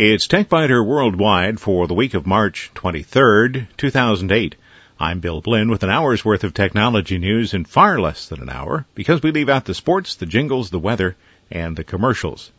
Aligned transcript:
It's 0.00 0.28
TechByter 0.28 0.86
Worldwide 0.86 1.58
for 1.58 1.88
the 1.88 1.94
week 1.94 2.14
of 2.14 2.24
March 2.24 2.70
23rd, 2.76 3.66
2008. 3.76 4.54
I'm 5.00 5.18
Bill 5.18 5.40
Blinn 5.40 5.70
with 5.70 5.82
an 5.82 5.90
hour's 5.90 6.24
worth 6.24 6.44
of 6.44 6.54
technology 6.54 7.18
news 7.18 7.52
in 7.52 7.64
far 7.64 7.98
less 7.98 8.28
than 8.28 8.40
an 8.40 8.48
hour 8.48 8.86
because 8.94 9.24
we 9.24 9.32
leave 9.32 9.48
out 9.48 9.64
the 9.64 9.74
sports, 9.74 10.14
the 10.14 10.24
jingles, 10.24 10.70
the 10.70 10.78
weather, 10.78 11.16
and 11.50 11.76
the 11.76 11.82
commercials. 11.82 12.52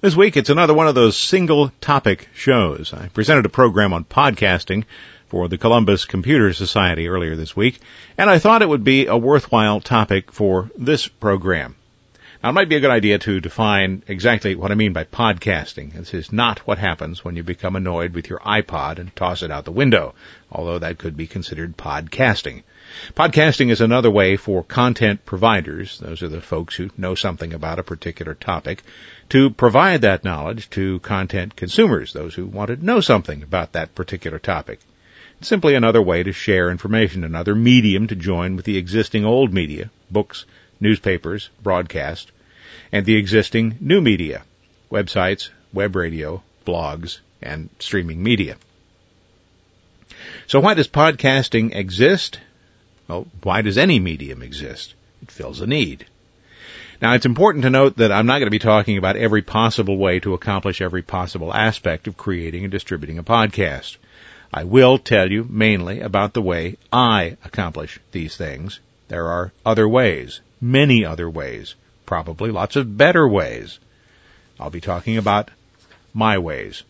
This 0.00 0.16
week 0.16 0.36
it's 0.36 0.50
another 0.50 0.74
one 0.74 0.88
of 0.88 0.96
those 0.96 1.16
single 1.16 1.70
topic 1.80 2.28
shows. 2.34 2.92
I 2.92 3.10
presented 3.10 3.46
a 3.46 3.48
program 3.48 3.92
on 3.92 4.02
podcasting 4.02 4.86
for 5.28 5.46
the 5.46 5.58
Columbus 5.58 6.04
Computer 6.04 6.52
Society 6.52 7.06
earlier 7.06 7.36
this 7.36 7.54
week, 7.54 7.78
and 8.18 8.28
I 8.28 8.40
thought 8.40 8.62
it 8.62 8.68
would 8.68 8.82
be 8.82 9.06
a 9.06 9.16
worthwhile 9.16 9.80
topic 9.80 10.32
for 10.32 10.68
this 10.76 11.06
program. 11.06 11.76
Now, 12.42 12.50
it 12.50 12.52
might 12.52 12.68
be 12.68 12.76
a 12.76 12.80
good 12.80 12.90
idea 12.90 13.18
to 13.20 13.40
define 13.40 14.02
exactly 14.06 14.54
what 14.54 14.70
I 14.70 14.74
mean 14.74 14.92
by 14.92 15.04
podcasting. 15.04 15.94
This 15.94 16.12
is 16.12 16.32
not 16.32 16.58
what 16.66 16.76
happens 16.76 17.24
when 17.24 17.34
you 17.34 17.42
become 17.42 17.76
annoyed 17.76 18.12
with 18.12 18.28
your 18.28 18.40
iPod 18.40 18.98
and 18.98 19.14
toss 19.16 19.42
it 19.42 19.50
out 19.50 19.64
the 19.64 19.72
window, 19.72 20.14
although 20.52 20.78
that 20.78 20.98
could 20.98 21.16
be 21.16 21.26
considered 21.26 21.78
podcasting. 21.78 22.62
Podcasting 23.14 23.70
is 23.70 23.80
another 23.80 24.10
way 24.10 24.36
for 24.36 24.62
content 24.62 25.24
providers, 25.24 25.98
those 25.98 26.22
are 26.22 26.28
the 26.28 26.42
folks 26.42 26.76
who 26.76 26.90
know 26.98 27.14
something 27.14 27.54
about 27.54 27.78
a 27.78 27.82
particular 27.82 28.34
topic, 28.34 28.82
to 29.30 29.48
provide 29.48 30.02
that 30.02 30.22
knowledge 30.22 30.68
to 30.70 31.00
content 31.00 31.56
consumers, 31.56 32.12
those 32.12 32.34
who 32.34 32.46
want 32.46 32.68
to 32.68 32.84
know 32.84 33.00
something 33.00 33.42
about 33.42 33.72
that 33.72 33.94
particular 33.94 34.38
topic. 34.38 34.78
It's 35.40 35.48
simply 35.48 35.74
another 35.74 36.02
way 36.02 36.22
to 36.22 36.32
share 36.32 36.70
information, 36.70 37.24
another 37.24 37.54
medium 37.54 38.06
to 38.08 38.14
join 38.14 38.56
with 38.56 38.66
the 38.66 38.76
existing 38.76 39.24
old 39.24 39.52
media, 39.52 39.90
books, 40.10 40.44
newspapers, 40.80 41.50
broadcast, 41.62 42.30
and 42.92 43.04
the 43.04 43.16
existing 43.16 43.76
new 43.80 44.00
media, 44.00 44.42
websites, 44.90 45.50
web 45.72 45.96
radio, 45.96 46.42
blogs, 46.66 47.20
and 47.42 47.68
streaming 47.78 48.22
media. 48.22 48.56
So 50.46 50.60
why 50.60 50.74
does 50.74 50.88
podcasting 50.88 51.74
exist? 51.74 52.40
Well, 53.08 53.26
why 53.42 53.62
does 53.62 53.78
any 53.78 53.98
medium 53.98 54.42
exist? 54.42 54.94
It 55.22 55.30
fills 55.30 55.60
a 55.60 55.66
need. 55.66 56.06
Now, 57.00 57.12
it's 57.12 57.26
important 57.26 57.64
to 57.64 57.70
note 57.70 57.98
that 57.98 58.10
I'm 58.10 58.26
not 58.26 58.38
going 58.38 58.46
to 58.46 58.50
be 58.50 58.58
talking 58.58 58.96
about 58.96 59.16
every 59.16 59.42
possible 59.42 59.98
way 59.98 60.18
to 60.20 60.32
accomplish 60.32 60.80
every 60.80 61.02
possible 61.02 61.52
aspect 61.52 62.06
of 62.06 62.16
creating 62.16 62.64
and 62.64 62.72
distributing 62.72 63.18
a 63.18 63.22
podcast. 63.22 63.96
I 64.52 64.64
will 64.64 64.96
tell 64.98 65.30
you 65.30 65.46
mainly 65.48 66.00
about 66.00 66.32
the 66.32 66.40
way 66.40 66.78
I 66.90 67.36
accomplish 67.44 68.00
these 68.12 68.36
things. 68.36 68.80
There 69.08 69.28
are 69.28 69.52
other 69.64 69.88
ways, 69.88 70.40
many 70.60 71.04
other 71.04 71.30
ways, 71.30 71.74
probably 72.06 72.50
lots 72.50 72.76
of 72.76 72.96
better 72.96 73.28
ways. 73.28 73.78
I'll 74.58 74.70
be 74.70 74.80
talking 74.80 75.16
about 75.16 75.50
my 76.12 76.38
ways. 76.38 76.82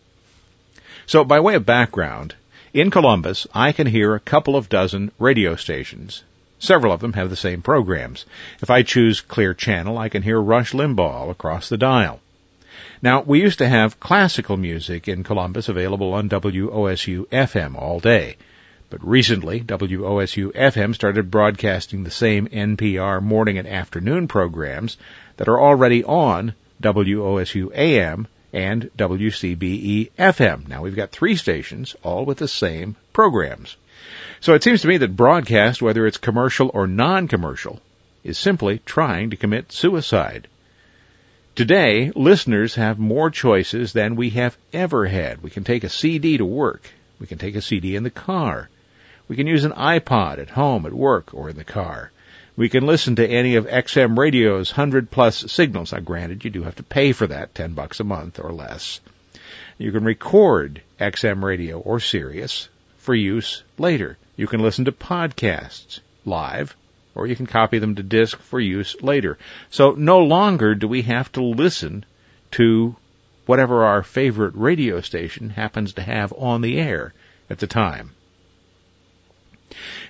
So 1.05 1.23
by 1.23 1.39
way 1.39 1.55
of 1.55 1.65
background, 1.65 2.35
in 2.73 2.91
Columbus, 2.91 3.47
I 3.53 3.71
can 3.71 3.87
hear 3.87 4.15
a 4.15 4.19
couple 4.19 4.55
of 4.55 4.69
dozen 4.69 5.11
radio 5.19 5.55
stations. 5.55 6.23
Several 6.59 6.91
of 6.91 7.01
them 7.01 7.13
have 7.13 7.29
the 7.29 7.35
same 7.35 7.61
programs. 7.61 8.25
If 8.61 8.69
I 8.69 8.81
choose 8.81 9.21
Clear 9.21 9.53
Channel, 9.53 9.97
I 9.97 10.09
can 10.09 10.23
hear 10.23 10.41
Rush 10.41 10.73
Limbaugh 10.73 11.29
across 11.29 11.69
the 11.69 11.77
dial. 11.77 12.19
Now, 13.01 13.21
we 13.21 13.41
used 13.41 13.59
to 13.59 13.69
have 13.69 13.99
classical 13.99 14.57
music 14.57 15.07
in 15.07 15.23
Columbus 15.23 15.69
available 15.69 16.13
on 16.13 16.29
WOSU 16.29 17.27
FM 17.27 17.75
all 17.75 17.99
day. 17.99 18.37
But 18.89 19.05
recently, 19.05 19.59
WOSU 19.59 20.53
FM 20.53 20.95
started 20.95 21.29
broadcasting 21.29 22.03
the 22.03 22.09
same 22.09 22.47
NPR 22.47 23.21
morning 23.21 23.57
and 23.57 23.67
afternoon 23.67 24.29
programs 24.29 24.95
that 25.35 25.49
are 25.49 25.59
already 25.59 26.05
on 26.05 26.53
WOSU 26.81 27.75
AM 27.75 28.27
and 28.53 28.89
WCBE 28.97 30.11
FM. 30.17 30.69
Now 30.69 30.83
we've 30.83 30.95
got 30.95 31.11
three 31.11 31.35
stations, 31.35 31.97
all 32.01 32.23
with 32.23 32.37
the 32.37 32.47
same 32.47 32.95
programs. 33.11 33.75
So 34.39 34.53
it 34.53 34.63
seems 34.63 34.83
to 34.83 34.87
me 34.87 34.95
that 34.97 35.17
broadcast, 35.17 35.81
whether 35.81 36.07
it's 36.07 36.17
commercial 36.17 36.71
or 36.73 36.87
non-commercial, 36.87 37.81
is 38.23 38.37
simply 38.37 38.79
trying 38.85 39.31
to 39.31 39.35
commit 39.35 39.73
suicide. 39.73 40.47
Today, 41.55 42.13
listeners 42.15 42.75
have 42.75 42.99
more 42.99 43.31
choices 43.31 43.91
than 43.91 44.15
we 44.15 44.29
have 44.29 44.57
ever 44.71 45.07
had. 45.07 45.43
We 45.43 45.49
can 45.49 45.65
take 45.65 45.83
a 45.83 45.89
CD 45.89 46.37
to 46.37 46.45
work. 46.45 46.89
We 47.19 47.27
can 47.27 47.37
take 47.37 47.55
a 47.55 47.61
CD 47.61 47.97
in 47.97 48.03
the 48.03 48.09
car. 48.09 48.69
We 49.27 49.35
can 49.35 49.47
use 49.47 49.65
an 49.65 49.73
iPod 49.73 50.39
at 50.39 50.51
home, 50.51 50.85
at 50.85 50.93
work, 50.93 51.33
or 51.33 51.49
in 51.49 51.57
the 51.57 51.63
car. 51.63 52.11
We 52.55 52.69
can 52.69 52.85
listen 52.85 53.17
to 53.17 53.27
any 53.27 53.55
of 53.55 53.67
XM 53.67 54.17
Radio's 54.17 54.71
100 54.71 55.11
plus 55.11 55.51
signals. 55.51 55.91
Now 55.91 55.99
granted, 55.99 56.43
you 56.43 56.49
do 56.49 56.63
have 56.63 56.75
to 56.77 56.83
pay 56.83 57.11
for 57.11 57.27
that, 57.27 57.53
10 57.53 57.73
bucks 57.73 57.99
a 57.99 58.03
month 58.03 58.39
or 58.39 58.51
less. 58.51 58.99
You 59.77 59.91
can 59.91 60.03
record 60.03 60.81
XM 60.99 61.43
Radio 61.43 61.79
or 61.79 61.99
Sirius 61.99 62.69
for 62.97 63.13
use 63.13 63.63
later. 63.77 64.17
You 64.35 64.47
can 64.47 64.61
listen 64.61 64.85
to 64.85 64.91
podcasts 64.91 65.99
live 66.25 66.75
or 67.13 67.27
you 67.27 67.35
can 67.35 67.47
copy 67.47 67.79
them 67.79 67.95
to 67.95 68.03
disk 68.03 68.39
for 68.39 68.59
use 68.59 68.95
later. 69.01 69.37
So 69.69 69.91
no 69.91 70.19
longer 70.19 70.73
do 70.73 70.87
we 70.87 71.01
have 71.03 71.31
to 71.33 71.43
listen 71.43 72.05
to 72.51 72.95
whatever 73.45 73.83
our 73.83 74.03
favorite 74.03 74.55
radio 74.55 75.01
station 75.01 75.49
happens 75.49 75.93
to 75.93 76.01
have 76.01 76.33
on 76.33 76.61
the 76.61 76.79
air 76.79 77.13
at 77.49 77.59
the 77.59 77.67
time. 77.67 78.11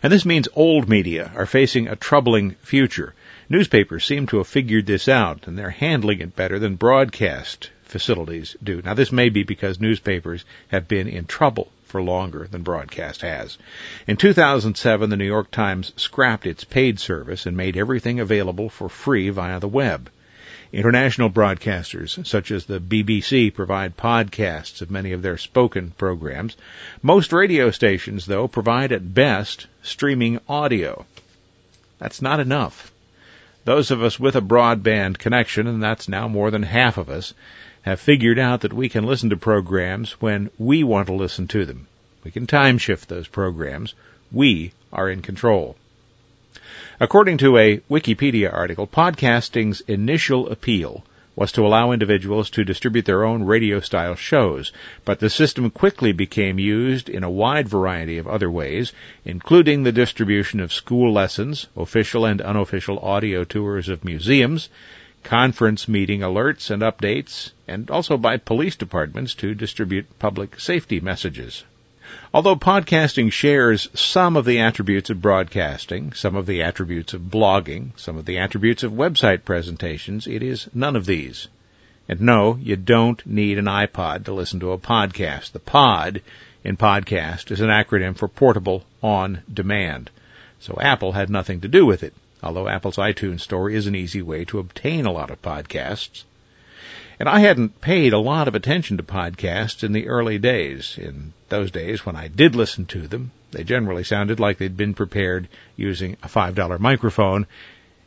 And 0.04 0.14
this 0.14 0.26
means 0.26 0.48
old 0.54 0.88
media 0.88 1.32
are 1.36 1.46
facing 1.46 1.88
a 1.88 1.96
troubling 1.96 2.52
future. 2.62 3.16
Newspapers 3.50 4.06
seem 4.06 4.28
to 4.28 4.38
have 4.38 4.48
figured 4.48 4.86
this 4.86 5.08
out, 5.08 5.48
and 5.48 5.58
they're 5.58 5.70
handling 5.70 6.20
it 6.20 6.36
better 6.36 6.60
than 6.60 6.76
broadcast 6.76 7.72
facilities 7.84 8.56
do. 8.64 8.82
Now, 8.84 8.94
this 8.94 9.12
may 9.12 9.30
be 9.30 9.44
because 9.44 9.80
newspapers 9.80 10.46
have 10.68 10.88
been 10.88 11.08
in 11.08 11.26
trouble 11.26 11.72
for 11.86 12.02
longer 12.02 12.48
than 12.52 12.62
broadcast 12.62 13.22
has. 13.22 13.58
In 14.06 14.18
2007, 14.18 15.10
the 15.10 15.16
New 15.16 15.26
York 15.26 15.50
Times 15.52 15.94
scrapped 15.96 16.46
its 16.46 16.64
paid 16.64 17.00
service 17.00 17.46
and 17.46 17.56
made 17.56 17.78
everything 17.78 18.20
available 18.20 18.70
for 18.70 18.90
free 18.90 19.30
via 19.30 19.60
the 19.60 19.68
web. 19.68 20.10
International 20.74 21.30
broadcasters, 21.30 22.26
such 22.26 22.52
as 22.52 22.66
the 22.66 22.80
BBC, 22.80 23.54
provide 23.54 23.96
podcasts 23.96 24.82
of 24.82 24.92
many 24.92 25.14
of 25.14 25.22
their 25.22 25.38
spoken 25.38 25.92
programs. 25.98 26.58
Most 27.02 27.32
radio 27.32 27.72
stations, 27.72 28.26
though, 28.26 28.48
provide 28.48 28.92
at 28.92 29.14
best 29.14 29.68
streaming 29.82 30.40
audio. 30.50 31.06
That's 32.00 32.22
not 32.22 32.40
enough. 32.40 32.92
Those 33.64 33.92
of 33.92 34.02
us 34.02 34.20
with 34.20 34.36
a 34.36 34.42
broadband 34.42 35.18
connection, 35.18 35.68
and 35.68 35.82
that's 35.82 36.08
now 36.08 36.28
more 36.28 36.52
than 36.52 36.64
half 36.64 36.98
of 36.98 37.10
us, 37.10 37.34
have 37.82 38.00
figured 38.00 38.40
out 38.40 38.62
that 38.62 38.74
we 38.74 38.90
can 38.90 39.06
listen 39.06 39.30
to 39.30 39.38
programs 39.38 40.12
when 40.22 40.50
we 40.58 40.84
want 40.84 41.08
to 41.08 41.14
listen 41.14 41.48
to 41.48 41.66
them. 41.66 41.88
We 42.24 42.32
can 42.32 42.48
time 42.48 42.78
shift 42.78 43.08
those 43.08 43.28
programs. 43.28 43.94
We 44.32 44.74
are 44.92 45.10
in 45.10 45.22
control. 45.22 45.78
According 47.00 47.38
to 47.38 47.58
a 47.58 47.78
Wikipedia 47.92 48.52
article, 48.52 48.88
podcasting's 48.88 49.82
initial 49.82 50.50
appeal 50.50 51.06
was 51.36 51.52
to 51.52 51.64
allow 51.64 51.92
individuals 51.92 52.50
to 52.50 52.64
distribute 52.64 53.06
their 53.06 53.24
own 53.24 53.44
radio 53.44 53.80
style 53.82 54.16
shows, 54.16 54.72
but 55.06 55.20
the 55.20 55.30
system 55.30 55.70
quickly 55.70 56.12
became 56.12 56.58
used 56.58 57.08
in 57.08 57.24
a 57.24 57.30
wide 57.30 57.70
variety 57.70 58.18
of 58.18 58.28
other 58.28 58.50
ways, 58.50 58.94
including 59.26 59.84
the 59.84 59.92
distribution 59.92 60.60
of 60.60 60.74
school 60.74 61.14
lessons, 61.14 61.68
official 61.78 62.26
and 62.26 62.42
unofficial 62.42 62.98
audio 62.98 63.44
tours 63.44 63.90
of 63.90 64.04
museums, 64.04 64.68
conference 65.24 65.88
meeting 65.88 66.22
alerts 66.22 66.72
and 66.72 66.82
updates, 66.82 67.52
and 67.68 67.92
also 67.92 68.18
by 68.18 68.38
police 68.38 68.76
departments 68.76 69.36
to 69.36 69.54
distribute 69.54 70.08
public 70.18 70.60
safety 70.60 71.00
messages. 71.00 71.64
Although 72.34 72.56
podcasting 72.56 73.32
shares 73.32 73.90
some 73.94 74.38
of 74.38 74.46
the 74.46 74.60
attributes 74.60 75.10
of 75.10 75.22
broadcasting, 75.22 76.14
some 76.14 76.36
of 76.36 76.46
the 76.46 76.62
attributes 76.62 77.14
of 77.14 77.24
blogging, 77.24 77.92
some 77.98 78.18
of 78.18 78.26
the 78.26 78.38
attributes 78.38 78.84
of 78.84 78.92
website 78.92 79.44
presentations, 79.44 80.28
it 80.28 80.44
is 80.44 80.70
none 80.74 80.96
of 80.96 81.06
these. 81.06 81.48
And 82.10 82.22
no, 82.22 82.58
you 82.62 82.76
don't 82.78 83.26
need 83.26 83.58
an 83.58 83.66
iPod 83.66 84.26
to 84.26 84.34
listen 84.34 84.60
to 84.62 84.72
a 84.72 84.78
podcast. 84.78 85.52
The 85.52 85.60
pod 85.60 86.22
in 86.64 86.78
podcast 86.78 87.52
is 87.52 87.60
an 87.60 87.70
acronym 87.70 88.16
for 88.16 88.28
portable 88.28 88.86
on 89.04 89.42
demand. 89.54 90.10
So 90.60 90.78
Apple 90.80 91.12
had 91.12 91.30
nothing 91.30 91.62
to 91.62 91.68
do 91.68 91.86
with 91.86 92.04
it, 92.04 92.14
although 92.42 92.70
Apple's 92.70 92.98
iTunes 92.98 93.42
store 93.42 93.70
is 93.70 93.88
an 93.88 93.96
easy 93.96 94.22
way 94.22 94.46
to 94.46 94.60
obtain 94.60 95.06
a 95.06 95.12
lot 95.12 95.30
of 95.30 95.42
podcasts. 95.42 96.24
And 97.20 97.28
I 97.28 97.40
hadn't 97.40 97.82
paid 97.82 98.14
a 98.14 98.20
lot 98.20 98.48
of 98.48 98.54
attention 98.54 98.98
to 98.98 99.04
podcasts 99.04 99.84
in 99.84 99.92
the 99.92 100.08
early 100.08 100.38
days. 100.38 101.00
In 101.00 101.34
those 101.50 101.72
days, 101.72 102.06
when 102.06 102.16
I 102.16 102.28
did 102.28 102.56
listen 102.56 102.86
to 102.88 103.08
them, 103.08 103.32
they 103.52 103.64
generally 103.64 104.04
sounded 104.04 104.40
like 104.40 104.60
they'd 104.60 104.78
been 104.78 104.94
prepared 104.94 105.48
using 105.76 106.18
a 106.22 106.28
$5 106.28 106.80
microphone 106.80 107.48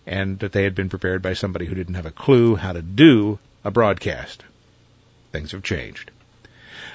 and 0.06 0.38
that 0.38 0.52
they 0.52 0.62
had 0.62 0.76
been 0.76 0.88
prepared 0.88 1.22
by 1.22 1.32
somebody 1.32 1.66
who 1.66 1.74
didn't 1.74 1.94
have 1.94 2.06
a 2.06 2.12
clue 2.12 2.54
how 2.54 2.72
to 2.72 2.82
do 2.82 3.38
a 3.64 3.70
broadcast. 3.72 4.44
Things 5.32 5.52
have 5.52 5.62
changed. 5.62 6.12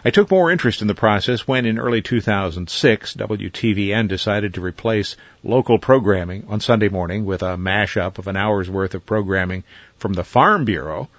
I 0.06 0.10
took 0.10 0.32
more 0.32 0.52
interest 0.52 0.82
in 0.82 0.88
the 0.88 0.96
process 0.96 1.48
when 1.48 1.66
in 1.66 1.80
early 1.80 2.02
2006 2.02 3.14
WTVN 3.16 4.08
decided 4.08 4.54
to 4.54 4.62
replace 4.62 5.18
local 5.44 5.80
programming 5.80 6.46
on 6.48 6.60
Sunday 6.62 6.90
morning 6.90 7.26
with 7.26 7.42
a 7.42 7.58
mashup 7.58 8.20
of 8.20 8.28
an 8.28 8.38
hour's 8.38 8.70
worth 8.70 8.96
of 8.96 9.06
programming 9.06 9.64
from 9.98 10.14
the 10.14 10.24
Farm 10.24 10.64
Bureau 10.64 11.10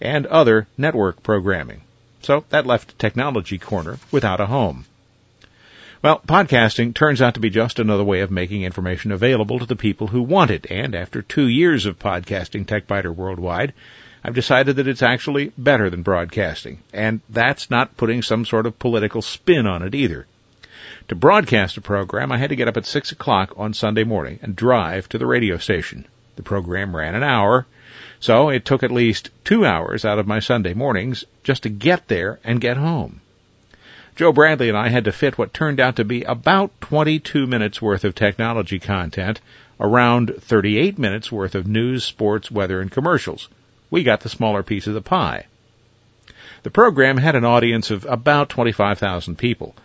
and 0.00 0.26
other 0.26 0.66
network 0.76 1.22
programming. 1.22 1.82
So 2.22 2.44
that 2.50 2.66
left 2.66 2.98
Technology 2.98 3.58
Corner 3.58 3.98
without 4.10 4.40
a 4.40 4.46
home. 4.46 4.86
Well, 6.02 6.20
podcasting 6.26 6.94
turns 6.94 7.22
out 7.22 7.34
to 7.34 7.40
be 7.40 7.48
just 7.48 7.78
another 7.78 8.04
way 8.04 8.20
of 8.20 8.30
making 8.30 8.62
information 8.62 9.10
available 9.10 9.58
to 9.58 9.66
the 9.66 9.76
people 9.76 10.08
who 10.08 10.22
want 10.22 10.50
it, 10.50 10.66
and 10.70 10.94
after 10.94 11.22
two 11.22 11.48
years 11.48 11.86
of 11.86 11.98
podcasting 11.98 12.66
TechByter 12.66 13.14
Worldwide, 13.14 13.72
I've 14.22 14.34
decided 14.34 14.76
that 14.76 14.86
it's 14.86 15.02
actually 15.02 15.52
better 15.56 15.90
than 15.90 16.02
broadcasting, 16.02 16.80
and 16.92 17.20
that's 17.28 17.70
not 17.70 17.96
putting 17.96 18.22
some 18.22 18.44
sort 18.44 18.66
of 18.66 18.78
political 18.78 19.22
spin 19.22 19.66
on 19.66 19.82
it 19.82 19.94
either. 19.94 20.26
To 21.08 21.14
broadcast 21.14 21.76
a 21.76 21.82
program, 21.82 22.32
I 22.32 22.38
had 22.38 22.48
to 22.50 22.56
get 22.56 22.68
up 22.68 22.78
at 22.78 22.86
6 22.86 23.12
o'clock 23.12 23.52
on 23.58 23.74
Sunday 23.74 24.04
morning 24.04 24.38
and 24.42 24.56
drive 24.56 25.08
to 25.10 25.18
the 25.18 25.26
radio 25.26 25.58
station. 25.58 26.06
The 26.36 26.42
program 26.42 26.96
ran 26.96 27.14
an 27.14 27.22
hour, 27.22 27.66
so 28.24 28.48
it 28.48 28.64
took 28.64 28.82
at 28.82 28.90
least 28.90 29.28
two 29.44 29.66
hours 29.66 30.02
out 30.02 30.18
of 30.18 30.26
my 30.26 30.38
Sunday 30.38 30.72
mornings 30.72 31.26
just 31.42 31.64
to 31.64 31.68
get 31.68 32.08
there 32.08 32.40
and 32.42 32.58
get 32.58 32.78
home. 32.78 33.20
Joe 34.16 34.32
Bradley 34.32 34.70
and 34.70 34.78
I 34.78 34.88
had 34.88 35.04
to 35.04 35.12
fit 35.12 35.36
what 35.36 35.52
turned 35.52 35.78
out 35.78 35.96
to 35.96 36.06
be 36.06 36.22
about 36.22 36.70
22 36.80 37.46
minutes 37.46 37.82
worth 37.82 38.02
of 38.02 38.14
technology 38.14 38.78
content 38.78 39.42
around 39.78 40.36
38 40.40 40.98
minutes 40.98 41.30
worth 41.30 41.54
of 41.54 41.66
news, 41.66 42.02
sports, 42.02 42.50
weather, 42.50 42.80
and 42.80 42.90
commercials. 42.90 43.50
We 43.90 44.04
got 44.04 44.20
the 44.20 44.30
smaller 44.30 44.62
piece 44.62 44.86
of 44.86 44.94
the 44.94 45.02
pie. 45.02 45.44
The 46.62 46.70
program 46.70 47.18
had 47.18 47.36
an 47.36 47.44
audience 47.44 47.90
of 47.90 48.06
about 48.06 48.48
25,000 48.48 49.36
people. 49.36 49.76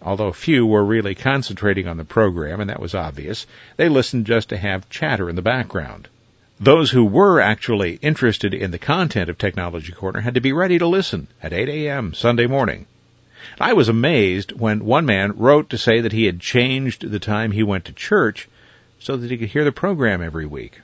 Although 0.00 0.30
few 0.30 0.64
were 0.64 0.84
really 0.84 1.16
concentrating 1.16 1.88
on 1.88 1.96
the 1.96 2.04
program, 2.04 2.60
and 2.60 2.70
that 2.70 2.78
was 2.78 2.94
obvious, 2.94 3.48
they 3.78 3.88
listened 3.88 4.26
just 4.26 4.50
to 4.50 4.56
have 4.56 4.88
chatter 4.90 5.28
in 5.28 5.34
the 5.34 5.42
background. 5.42 6.06
Those 6.62 6.90
who 6.90 7.06
were 7.06 7.40
actually 7.40 7.98
interested 8.02 8.52
in 8.52 8.70
the 8.70 8.78
content 8.78 9.30
of 9.30 9.38
Technology 9.38 9.92
Corner 9.92 10.20
had 10.20 10.34
to 10.34 10.42
be 10.42 10.52
ready 10.52 10.78
to 10.78 10.86
listen 10.86 11.28
at 11.42 11.54
8 11.54 11.70
a.m. 11.70 12.12
Sunday 12.12 12.46
morning. 12.46 12.84
I 13.58 13.72
was 13.72 13.88
amazed 13.88 14.52
when 14.52 14.84
one 14.84 15.06
man 15.06 15.32
wrote 15.38 15.70
to 15.70 15.78
say 15.78 16.02
that 16.02 16.12
he 16.12 16.26
had 16.26 16.38
changed 16.38 17.10
the 17.10 17.18
time 17.18 17.52
he 17.52 17.62
went 17.62 17.86
to 17.86 17.94
church 17.94 18.46
so 18.98 19.16
that 19.16 19.30
he 19.30 19.38
could 19.38 19.48
hear 19.48 19.64
the 19.64 19.72
program 19.72 20.22
every 20.22 20.44
week. 20.44 20.82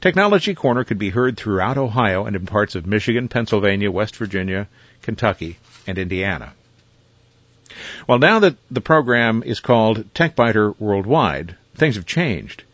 Technology 0.00 0.54
Corner 0.54 0.84
could 0.84 0.98
be 0.98 1.10
heard 1.10 1.36
throughout 1.36 1.76
Ohio 1.76 2.24
and 2.24 2.34
in 2.34 2.46
parts 2.46 2.74
of 2.74 2.86
Michigan, 2.86 3.28
Pennsylvania, 3.28 3.90
West 3.90 4.16
Virginia, 4.16 4.68
Kentucky, 5.02 5.58
and 5.86 5.98
Indiana. 5.98 6.54
Well, 8.08 8.18
now 8.18 8.38
that 8.38 8.56
the 8.70 8.80
program 8.80 9.42
is 9.44 9.60
called 9.60 10.14
TechByter 10.14 10.76
Worldwide, 10.78 11.56
things 11.74 11.96
have 11.96 12.06
changed. 12.06 12.64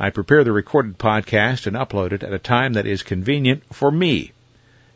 I 0.00 0.10
prepare 0.10 0.42
the 0.42 0.50
recorded 0.50 0.98
podcast 0.98 1.68
and 1.68 1.76
upload 1.76 2.10
it 2.10 2.24
at 2.24 2.32
a 2.32 2.38
time 2.40 2.72
that 2.72 2.86
is 2.86 3.04
convenient 3.04 3.62
for 3.72 3.92
me. 3.92 4.32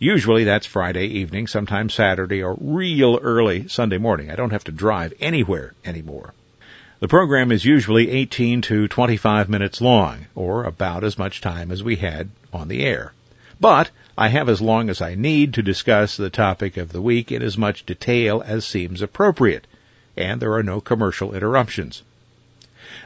Usually 0.01 0.43
that's 0.43 0.67
Friday 0.67 1.07
evening, 1.07 1.47
sometimes 1.47 1.95
Saturday, 1.95 2.43
or 2.43 2.57
real 2.61 3.21
early 3.23 3.69
Sunday 3.69 3.99
morning. 3.99 4.29
I 4.29 4.35
don't 4.35 4.51
have 4.51 4.65
to 4.65 4.73
drive 4.73 5.15
anywhere 5.21 5.75
anymore. 5.85 6.35
The 6.99 7.07
program 7.07 7.53
is 7.53 7.65
usually 7.65 8.11
18 8.11 8.61
to 8.63 8.89
25 8.89 9.49
minutes 9.49 9.81
long, 9.81 10.27
or 10.35 10.65
about 10.65 11.05
as 11.05 11.17
much 11.17 11.41
time 11.41 11.71
as 11.71 11.85
we 11.85 11.95
had 11.95 12.31
on 12.53 12.67
the 12.67 12.85
air. 12.85 13.13
But 13.61 13.91
I 14.17 14.29
have 14.29 14.49
as 14.49 14.61
long 14.61 14.91
as 14.91 15.01
I 15.01 15.15
need 15.15 15.55
to 15.55 15.63
discuss 15.63 16.17
the 16.17 16.29
topic 16.29 16.77
of 16.77 16.91
the 16.91 17.01
week 17.01 17.31
in 17.31 17.41
as 17.41 17.57
much 17.57 17.87
detail 17.87 18.43
as 18.45 18.65
seems 18.65 19.01
appropriate, 19.01 19.69
and 20.17 20.43
there 20.43 20.55
are 20.55 20.63
no 20.65 20.81
commercial 20.81 21.37
interruptions. 21.37 22.03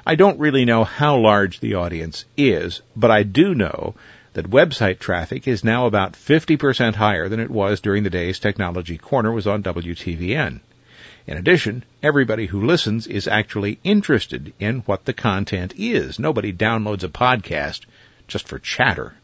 I 0.07 0.15
don't 0.15 0.39
really 0.39 0.65
know 0.65 0.85
how 0.85 1.17
large 1.19 1.61
the 1.61 1.75
audience 1.75 2.25
is, 2.37 2.83
but 2.97 3.11
I 3.11 3.23
do 3.23 3.55
know 3.55 3.95
that 4.35 4.51
website 4.51 4.99
traffic 4.99 5.47
is 5.47 5.63
now 5.63 5.87
about 5.87 6.15
50% 6.15 6.95
higher 6.95 7.29
than 7.29 7.41
it 7.41 7.51
was 7.51 7.81
during 7.81 8.03
the 8.03 8.11
days 8.11 8.39
Technology 8.39 8.97
Corner 8.97 9.31
was 9.31 9.47
on 9.47 9.63
WTVN. 9.63 10.61
In 11.27 11.37
addition, 11.37 11.85
everybody 12.03 12.47
who 12.47 12.65
listens 12.65 13.07
is 13.07 13.29
actually 13.29 13.79
interested 13.85 14.53
in 14.59 14.81
what 14.87 15.05
the 15.05 15.13
content 15.13 15.75
is. 15.77 16.19
Nobody 16.19 16.53
downloads 16.53 17.05
a 17.05 17.09
podcast 17.09 17.83
just 18.27 18.49
for 18.49 18.59
chatter. 18.59 19.15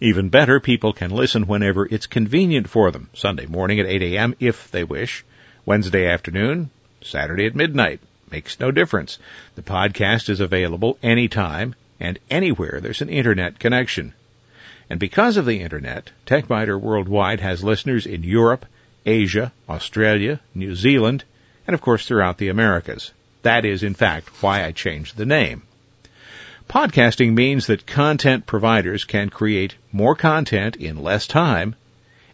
Even 0.00 0.28
better, 0.28 0.60
people 0.60 0.92
can 0.92 1.10
listen 1.10 1.46
whenever 1.46 1.86
it's 1.86 2.06
convenient 2.06 2.68
for 2.68 2.90
them. 2.90 3.08
Sunday 3.14 3.46
morning 3.46 3.80
at 3.80 3.86
8 3.86 4.02
a.m. 4.02 4.34
if 4.38 4.70
they 4.70 4.84
wish. 4.84 5.24
Wednesday 5.64 6.06
afternoon, 6.06 6.70
Saturday 7.00 7.46
at 7.46 7.56
midnight. 7.56 8.00
Makes 8.30 8.58
no 8.58 8.70
difference. 8.70 9.18
The 9.54 9.62
podcast 9.62 10.28
is 10.28 10.40
available 10.40 10.98
anytime 11.02 11.74
and 11.98 12.18
anywhere 12.28 12.80
there's 12.80 13.00
an 13.00 13.08
internet 13.08 13.58
connection. 13.58 14.12
And 14.90 15.00
because 15.00 15.36
of 15.36 15.46
the 15.46 15.60
internet, 15.60 16.10
TechByter 16.26 16.80
Worldwide 16.80 17.40
has 17.40 17.64
listeners 17.64 18.06
in 18.06 18.22
Europe, 18.22 18.66
Asia, 19.04 19.52
Australia, 19.68 20.40
New 20.54 20.74
Zealand, 20.74 21.24
and 21.66 21.74
of 21.74 21.80
course 21.80 22.06
throughout 22.06 22.38
the 22.38 22.48
Americas. 22.48 23.12
That 23.42 23.64
is, 23.64 23.82
in 23.82 23.94
fact, 23.94 24.28
why 24.42 24.64
I 24.64 24.72
changed 24.72 25.16
the 25.16 25.26
name. 25.26 25.62
Podcasting 26.68 27.34
means 27.34 27.66
that 27.66 27.86
content 27.86 28.46
providers 28.46 29.04
can 29.04 29.30
create 29.30 29.76
more 29.92 30.16
content 30.16 30.76
in 30.76 31.02
less 31.02 31.26
time, 31.26 31.76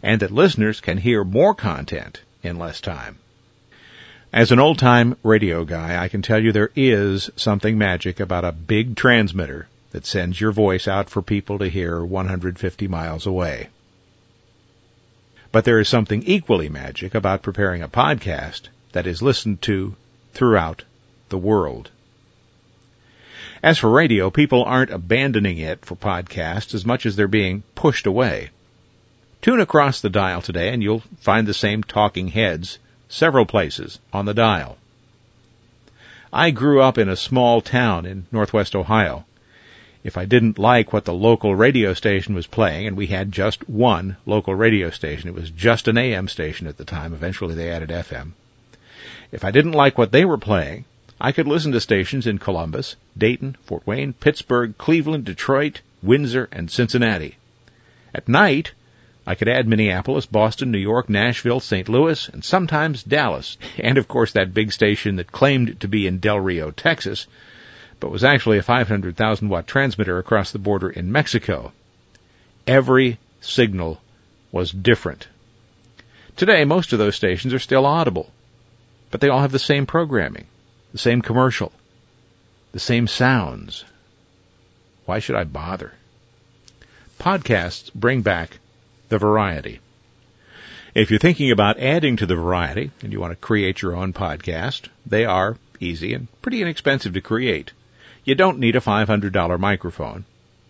and 0.01 0.19
that 0.21 0.31
listeners 0.31 0.81
can 0.81 0.97
hear 0.97 1.23
more 1.23 1.53
content 1.53 2.21
in 2.41 2.57
less 2.57 2.81
time. 2.81 3.19
As 4.33 4.51
an 4.51 4.59
old 4.59 4.79
time 4.79 5.15
radio 5.21 5.63
guy, 5.63 6.03
I 6.03 6.07
can 6.07 6.23
tell 6.23 6.43
you 6.43 6.51
there 6.51 6.71
is 6.75 7.29
something 7.35 7.77
magic 7.77 8.19
about 8.19 8.43
a 8.43 8.51
big 8.51 8.95
transmitter 8.95 9.67
that 9.91 10.07
sends 10.07 10.41
your 10.41 10.51
voice 10.51 10.87
out 10.87 11.07
for 11.07 11.21
people 11.21 11.59
to 11.59 11.69
hear 11.69 12.03
150 12.03 12.87
miles 12.87 13.27
away. 13.27 13.67
But 15.51 15.65
there 15.65 15.79
is 15.79 15.87
something 15.87 16.23
equally 16.23 16.67
magic 16.67 17.13
about 17.13 17.43
preparing 17.43 17.83
a 17.83 17.87
podcast 17.87 18.69
that 18.93 19.05
is 19.05 19.21
listened 19.21 19.61
to 19.61 19.95
throughout 20.33 20.83
the 21.29 21.37
world. 21.37 21.91
As 23.61 23.77
for 23.77 23.91
radio, 23.91 24.31
people 24.31 24.63
aren't 24.63 24.89
abandoning 24.89 25.59
it 25.59 25.85
for 25.85 25.95
podcasts 25.95 26.73
as 26.73 26.87
much 26.87 27.05
as 27.05 27.15
they're 27.15 27.27
being 27.27 27.61
pushed 27.75 28.07
away. 28.07 28.49
Tune 29.43 29.59
across 29.59 30.01
the 30.01 30.09
dial 30.09 30.41
today 30.41 30.69
and 30.69 30.81
you'll 30.81 31.03
find 31.19 31.45
the 31.45 31.53
same 31.53 31.83
talking 31.83 32.29
heads 32.29 32.79
several 33.13 33.45
places 33.45 33.99
on 34.11 34.25
the 34.25 34.33
dial. 34.33 34.77
I 36.31 36.51
grew 36.51 36.81
up 36.81 36.97
in 36.97 37.09
a 37.09 37.15
small 37.15 37.61
town 37.61 38.05
in 38.05 38.25
northwest 38.31 38.75
Ohio 38.75 39.25
if 40.03 40.17
I 40.17 40.25
didn't 40.25 40.59
like 40.59 40.91
what 40.91 41.05
the 41.05 41.13
local 41.13 41.55
radio 41.55 41.93
station 41.93 42.35
was 42.35 42.45
playing, 42.45 42.87
and 42.87 42.97
we 42.97 43.07
had 43.07 43.31
just 43.31 43.69
one 43.69 44.17
local 44.25 44.53
radio 44.53 44.89
station, 44.89 45.29
it 45.29 45.33
was 45.33 45.49
just 45.49 45.87
an 45.87 45.97
AM 45.97 46.27
station 46.27 46.67
at 46.67 46.75
the 46.75 46.83
time, 46.83 47.13
eventually 47.13 47.55
they 47.55 47.71
added 47.71 47.89
FM. 47.89 48.33
If 49.31 49.45
I 49.45 49.51
didn't 49.51 49.71
like 49.71 49.97
what 49.97 50.11
they 50.11 50.25
were 50.25 50.37
playing, 50.37 50.83
I 51.21 51.31
could 51.31 51.47
listen 51.47 51.71
to 51.71 51.79
stations 51.79 52.27
in 52.27 52.37
Columbus, 52.37 52.97
Dayton, 53.17 53.55
Fort 53.63 53.87
Wayne, 53.87 54.11
Pittsburgh, 54.11 54.77
Cleveland, 54.77 55.23
Detroit, 55.23 55.79
Windsor, 56.01 56.49
and 56.51 56.69
Cincinnati. 56.69 57.37
At 58.13 58.27
night, 58.27 58.73
I 59.25 59.35
could 59.35 59.47
add 59.47 59.67
Minneapolis, 59.67 60.25
Boston, 60.25 60.71
New 60.71 60.77
York, 60.77 61.09
Nashville, 61.09 61.61
St. 61.61 61.87
Louis, 61.87 62.27
and 62.29 62.43
sometimes 62.43 63.03
Dallas, 63.03 63.57
and 63.79 63.97
of 63.97 64.07
course 64.07 64.33
that 64.33 64.53
big 64.53 64.73
station 64.73 65.15
that 65.15 65.31
claimed 65.31 65.79
to 65.79 65.87
be 65.87 66.07
in 66.07 66.19
Del 66.19 66.39
Rio, 66.39 66.71
Texas, 66.71 67.25
but 68.01 68.11
was 68.11 68.25
actually 68.25 68.57
a 68.57 68.63
500,000 68.63 69.47
watt 69.47 69.65
transmitter 69.65 70.17
across 70.17 70.51
the 70.51 70.59
border 70.59 70.89
in 70.89 71.11
Mexico. 71.11 71.71
Every 72.67 73.17
signal 73.39 74.01
was 74.51 74.71
different. 74.71 75.27
Today, 76.35 76.65
most 76.65 76.91
of 76.91 76.99
those 76.99 77.15
stations 77.15 77.53
are 77.53 77.59
still 77.59 77.85
audible, 77.85 78.29
but 79.09 79.21
they 79.21 79.29
all 79.29 79.39
have 79.39 79.53
the 79.53 79.59
same 79.59 79.85
programming, 79.85 80.47
the 80.91 80.97
same 80.97 81.21
commercial, 81.21 81.71
the 82.73 82.79
same 82.79 83.07
sounds. 83.07 83.85
Why 85.05 85.19
should 85.19 85.35
I 85.35 85.45
bother? 85.45 85.93
Podcasts 87.19 87.93
bring 87.93 88.21
back 88.21 88.57
the 89.13 89.19
variety. 89.19 89.79
If 90.95 91.11
you're 91.11 91.19
thinking 91.19 91.51
about 91.51 91.77
adding 91.77 92.15
to 92.17 92.25
the 92.25 92.35
variety 92.35 92.89
and 93.03 93.13
you 93.13 93.19
want 93.19 93.31
to 93.31 93.47
create 93.47 93.83
your 93.83 93.95
own 93.95 94.11
podcast, 94.11 94.87
they 95.05 95.23
are 95.23 95.57
easy 95.79 96.15
and 96.15 96.27
pretty 96.41 96.63
inexpensive 96.63 97.13
to 97.13 97.21
create. 97.21 97.73
You 98.23 98.33
don't 98.33 98.57
need 98.57 98.75
a 98.75 98.79
$500 98.79 99.59
microphone, 99.59 100.25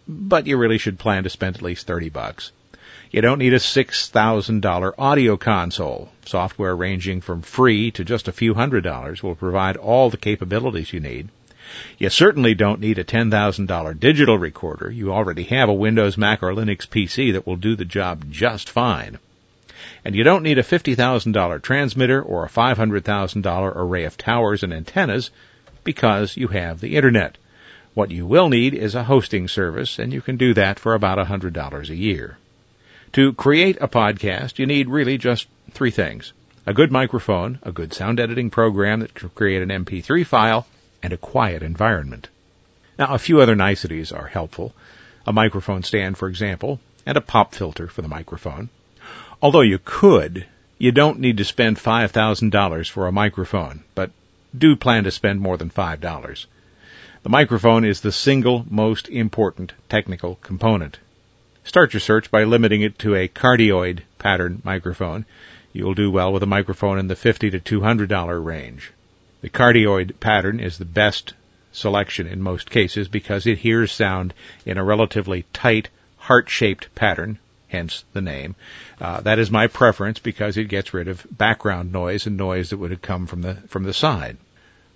but 0.09 0.45
you 0.45 0.57
really 0.57 0.77
should 0.77 0.99
plan 0.99 1.23
to 1.23 1.29
spend 1.29 1.55
at 1.55 1.61
least 1.61 1.87
30 1.87 2.09
bucks. 2.09 2.51
You 3.11 3.21
don't 3.21 3.39
need 3.39 3.53
a 3.53 3.59
$6,000 3.59 4.93
audio 4.97 5.37
console. 5.37 6.11
Software 6.25 6.75
ranging 6.75 7.21
from 7.21 7.43
free 7.43 7.91
to 7.91 8.03
just 8.03 8.27
a 8.27 8.33
few 8.33 8.55
hundred 8.55 8.83
dollars 8.83 9.23
will 9.23 9.35
provide 9.35 9.77
all 9.77 10.09
the 10.09 10.17
capabilities 10.17 10.91
you 10.91 10.99
need. 10.99 11.29
You 11.97 12.09
certainly 12.09 12.53
don't 12.53 12.79
need 12.79 12.99
a 12.99 13.03
$10,000 13.03 13.99
digital 13.99 14.37
recorder. 14.37 14.91
You 14.91 15.13
already 15.13 15.43
have 15.43 15.69
a 15.69 15.73
Windows, 15.73 16.17
Mac, 16.17 16.43
or 16.43 16.53
Linux 16.53 16.87
PC 16.87 17.33
that 17.33 17.47
will 17.47 17.55
do 17.55 17.75
the 17.75 17.85
job 17.85 18.25
just 18.29 18.69
fine. 18.69 19.19
And 20.05 20.15
you 20.15 20.23
don't 20.23 20.43
need 20.43 20.57
a 20.57 20.63
$50,000 20.63 21.61
transmitter 21.61 22.21
or 22.21 22.45
a 22.45 22.49
$500,000 22.49 23.75
array 23.75 24.03
of 24.03 24.17
towers 24.17 24.63
and 24.63 24.73
antennas 24.73 25.29
because 25.83 26.37
you 26.37 26.47
have 26.49 26.79
the 26.79 26.95
Internet. 26.95 27.37
What 27.93 28.11
you 28.11 28.25
will 28.25 28.49
need 28.49 28.73
is 28.73 28.95
a 28.95 29.03
hosting 29.03 29.47
service, 29.47 29.99
and 29.99 30.11
you 30.11 30.21
can 30.21 30.37
do 30.37 30.53
that 30.55 30.79
for 30.79 30.93
about 30.93 31.19
$100 31.19 31.89
a 31.89 31.95
year. 31.95 32.37
To 33.13 33.33
create 33.33 33.77
a 33.79 33.87
podcast, 33.87 34.57
you 34.57 34.65
need 34.65 34.89
really 34.89 35.19
just 35.19 35.47
three 35.71 35.91
things. 35.91 36.33
A 36.65 36.73
good 36.73 36.91
microphone, 36.91 37.59
a 37.61 37.71
good 37.71 37.93
sound 37.93 38.19
editing 38.19 38.49
program 38.49 39.01
that 39.01 39.13
can 39.13 39.29
create 39.29 39.61
an 39.61 39.69
MP3 39.69 40.25
file, 40.25 40.65
and 41.03 41.13
a 41.13 41.17
quiet 41.17 41.61
environment. 41.61 42.29
Now, 42.97 43.13
a 43.13 43.19
few 43.19 43.41
other 43.41 43.55
niceties 43.55 44.11
are 44.11 44.27
helpful. 44.27 44.73
A 45.27 45.33
microphone 45.33 45.83
stand, 45.83 46.17
for 46.17 46.27
example, 46.27 46.79
and 47.05 47.17
a 47.17 47.21
pop 47.21 47.53
filter 47.53 47.87
for 47.87 48.01
the 48.01 48.07
microphone. 48.07 48.69
Although 49.41 49.61
you 49.61 49.79
could, 49.83 50.45
you 50.77 50.91
don't 50.91 51.19
need 51.19 51.37
to 51.37 51.43
spend 51.43 51.77
$5,000 51.77 52.89
for 52.89 53.07
a 53.07 53.11
microphone, 53.11 53.83
but 53.93 54.11
do 54.57 54.75
plan 54.75 55.03
to 55.03 55.11
spend 55.11 55.41
more 55.41 55.57
than 55.57 55.69
$5. 55.69 56.45
The 57.23 57.29
microphone 57.29 57.85
is 57.85 58.01
the 58.01 58.11
single 58.11 58.65
most 58.69 59.09
important 59.09 59.73
technical 59.89 60.35
component. 60.35 60.99
Start 61.63 61.93
your 61.93 62.01
search 62.01 62.29
by 62.29 62.43
limiting 62.43 62.81
it 62.81 62.99
to 62.99 63.15
a 63.15 63.27
cardioid 63.27 64.01
pattern 64.19 64.61
microphone. 64.63 65.25
You'll 65.71 65.93
do 65.93 66.11
well 66.11 66.33
with 66.33 66.43
a 66.43 66.47
microphone 66.47 66.99
in 66.99 67.07
the 67.07 67.15
$50 67.15 67.63
to 67.63 67.79
$200 67.79 68.43
range. 68.43 68.91
The 69.43 69.49
cardioid 69.49 70.21
pattern 70.21 70.61
is 70.61 70.77
the 70.77 70.85
best 70.85 71.33
selection 71.73 72.27
in 72.27 72.41
most 72.41 72.69
cases 72.69 73.09
because 73.09 73.45
it 73.45 73.57
hears 73.57 73.91
sound 73.91 74.33
in 74.65 74.77
a 74.77 74.83
relatively 74.85 75.43
tight, 75.51 75.89
heart-shaped 76.15 76.95
pattern, 76.95 77.39
hence 77.67 78.05
the 78.13 78.21
name. 78.21 78.55
Uh, 79.01 79.19
that 79.19 79.39
is 79.39 79.51
my 79.51 79.67
preference 79.67 80.19
because 80.19 80.55
it 80.55 80.69
gets 80.69 80.93
rid 80.93 81.09
of 81.09 81.27
background 81.29 81.91
noise 81.91 82.25
and 82.25 82.37
noise 82.37 82.69
that 82.69 82.77
would 82.77 82.91
have 82.91 83.01
come 83.01 83.27
from 83.27 83.41
the 83.41 83.55
from 83.67 83.83
the 83.83 83.93
side. 83.93 84.37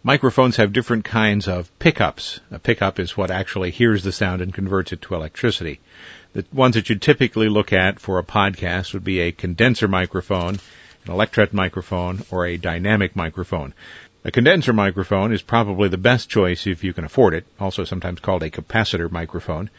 Microphones 0.01 0.56
have 0.56 0.72
different 0.72 1.04
kinds 1.04 1.50
of 1.50 1.70
pickups. 1.77 2.39
A 2.50 2.58
pickup 2.58 3.01
is 3.01 3.18
what 3.18 3.30
actually 3.30 3.72
hears 3.72 4.06
the 4.06 4.13
sound 4.13 4.42
and 4.42 4.54
converts 4.54 4.94
it 4.94 5.01
to 5.01 5.16
electricity. 5.16 5.82
The 6.32 6.46
ones 6.54 6.75
that 6.75 6.89
you'd 6.89 7.01
typically 7.01 7.50
look 7.50 7.74
at 7.74 8.00
for 8.00 8.18
a 8.18 8.24
podcast 8.24 8.94
would 8.94 9.04
be 9.04 9.20
a 9.20 9.34
condenser 9.34 9.89
microphone, 9.89 10.54
an 11.06 11.13
electret 11.13 11.51
microphone, 11.51 12.24
or 12.32 12.46
a 12.46 12.56
dynamic 12.56 13.13
microphone. 13.13 13.74
A 14.27 14.31
condenser 14.31 14.74
microphone 14.74 15.31
is 15.31 15.41
probably 15.41 15.88
the 15.88 15.98
best 15.98 16.29
choice 16.29 16.67
if 16.67 16.84
you 16.84 16.91
can 16.91 17.05
afford 17.05 17.34
it, 17.34 17.46
also 17.62 17.86
sometimes 17.86 18.19
called 18.19 18.43
a 18.43 18.50
capacitor 18.50 19.10
microphone. 19.10 19.69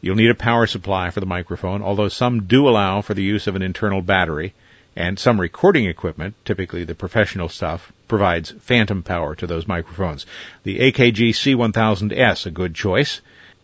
You'll 0.00 0.14
need 0.14 0.30
a 0.30 0.36
power 0.36 0.68
supply 0.68 1.10
for 1.10 1.18
the 1.18 1.26
microphone, 1.26 1.82
although 1.82 2.06
some 2.06 2.44
do 2.44 2.68
allow 2.68 3.02
for 3.02 3.14
the 3.14 3.24
use 3.24 3.48
of 3.48 3.56
an 3.56 3.62
internal 3.62 4.02
battery, 4.02 4.54
and 4.94 5.18
some 5.18 5.40
recording 5.40 5.86
equipment, 5.86 6.36
typically 6.44 6.84
the 6.84 6.94
professional 6.94 7.48
stuff, 7.48 7.90
provides 8.06 8.54
phantom 8.60 9.02
power 9.02 9.34
to 9.34 9.46
those 9.48 9.66
microphones. 9.66 10.24
The 10.62 10.78
AKG 10.78 11.30
C1000S, 11.30 12.46
a 12.46 12.52
good 12.52 12.76
choice, 12.76 13.20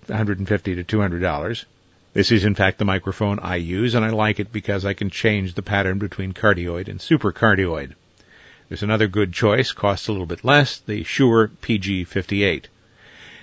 150 0.09 0.75
to 0.75 0.83
200 0.83 1.23
dollars. 1.23 1.67
This 2.15 2.33
is 2.33 2.45
in 2.45 2.57
fact 2.57 2.79
the 2.79 2.85
microphone 2.85 3.39
I 3.39 3.55
use, 3.55 3.95
and 3.95 4.05
I 4.05 4.11
like 4.11 4.41
it 4.41 4.53
because 4.53 4.85
I 4.85 4.95
can 4.95 5.09
change 5.09 5.55
the 5.55 5.63
pattern 5.63 6.01
between 6.01 6.33
cardioid 6.33 6.89
and 6.89 6.99
supercardioid. 6.99 7.93
There's 8.69 8.83
another 8.83 9.09
good 9.09 9.33
choice, 9.33 9.73
costs 9.73 10.09
a 10.09 10.13
little 10.13 10.27
bit 10.27 10.45
less, 10.45 10.79
the 10.79 11.05
Shure 11.05 11.49
PG58. 11.49 12.65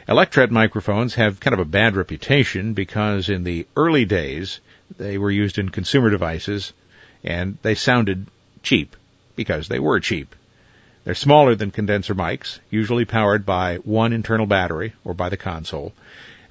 Electret 0.08 0.50
microphones 0.50 1.16
have 1.16 1.40
kind 1.40 1.54
of 1.54 1.60
a 1.60 1.66
bad 1.66 1.96
reputation 1.96 2.74
because 2.74 3.30
in 3.30 3.44
the 3.44 3.68
early 3.76 4.06
days 4.06 4.60
they 4.98 5.18
were 5.18 5.30
used 5.30 5.60
in 5.60 5.70
consumer 5.70 6.10
devices 6.10 6.74
and 7.24 7.58
they 7.62 7.76
sounded 7.76 8.26
cheap 8.64 8.96
because 9.36 9.68
they 9.68 9.80
were 9.80 10.00
cheap. 10.00 10.36
They're 11.04 11.16
smaller 11.16 11.56
than 11.56 11.72
condenser 11.72 12.16
mics, 12.16 12.60
usually 12.70 13.06
powered 13.06 13.46
by 13.46 13.78
one 13.78 14.14
internal 14.14 14.46
battery 14.46 14.94
or 15.04 15.14
by 15.14 15.30
the 15.30 15.38
console. 15.38 15.94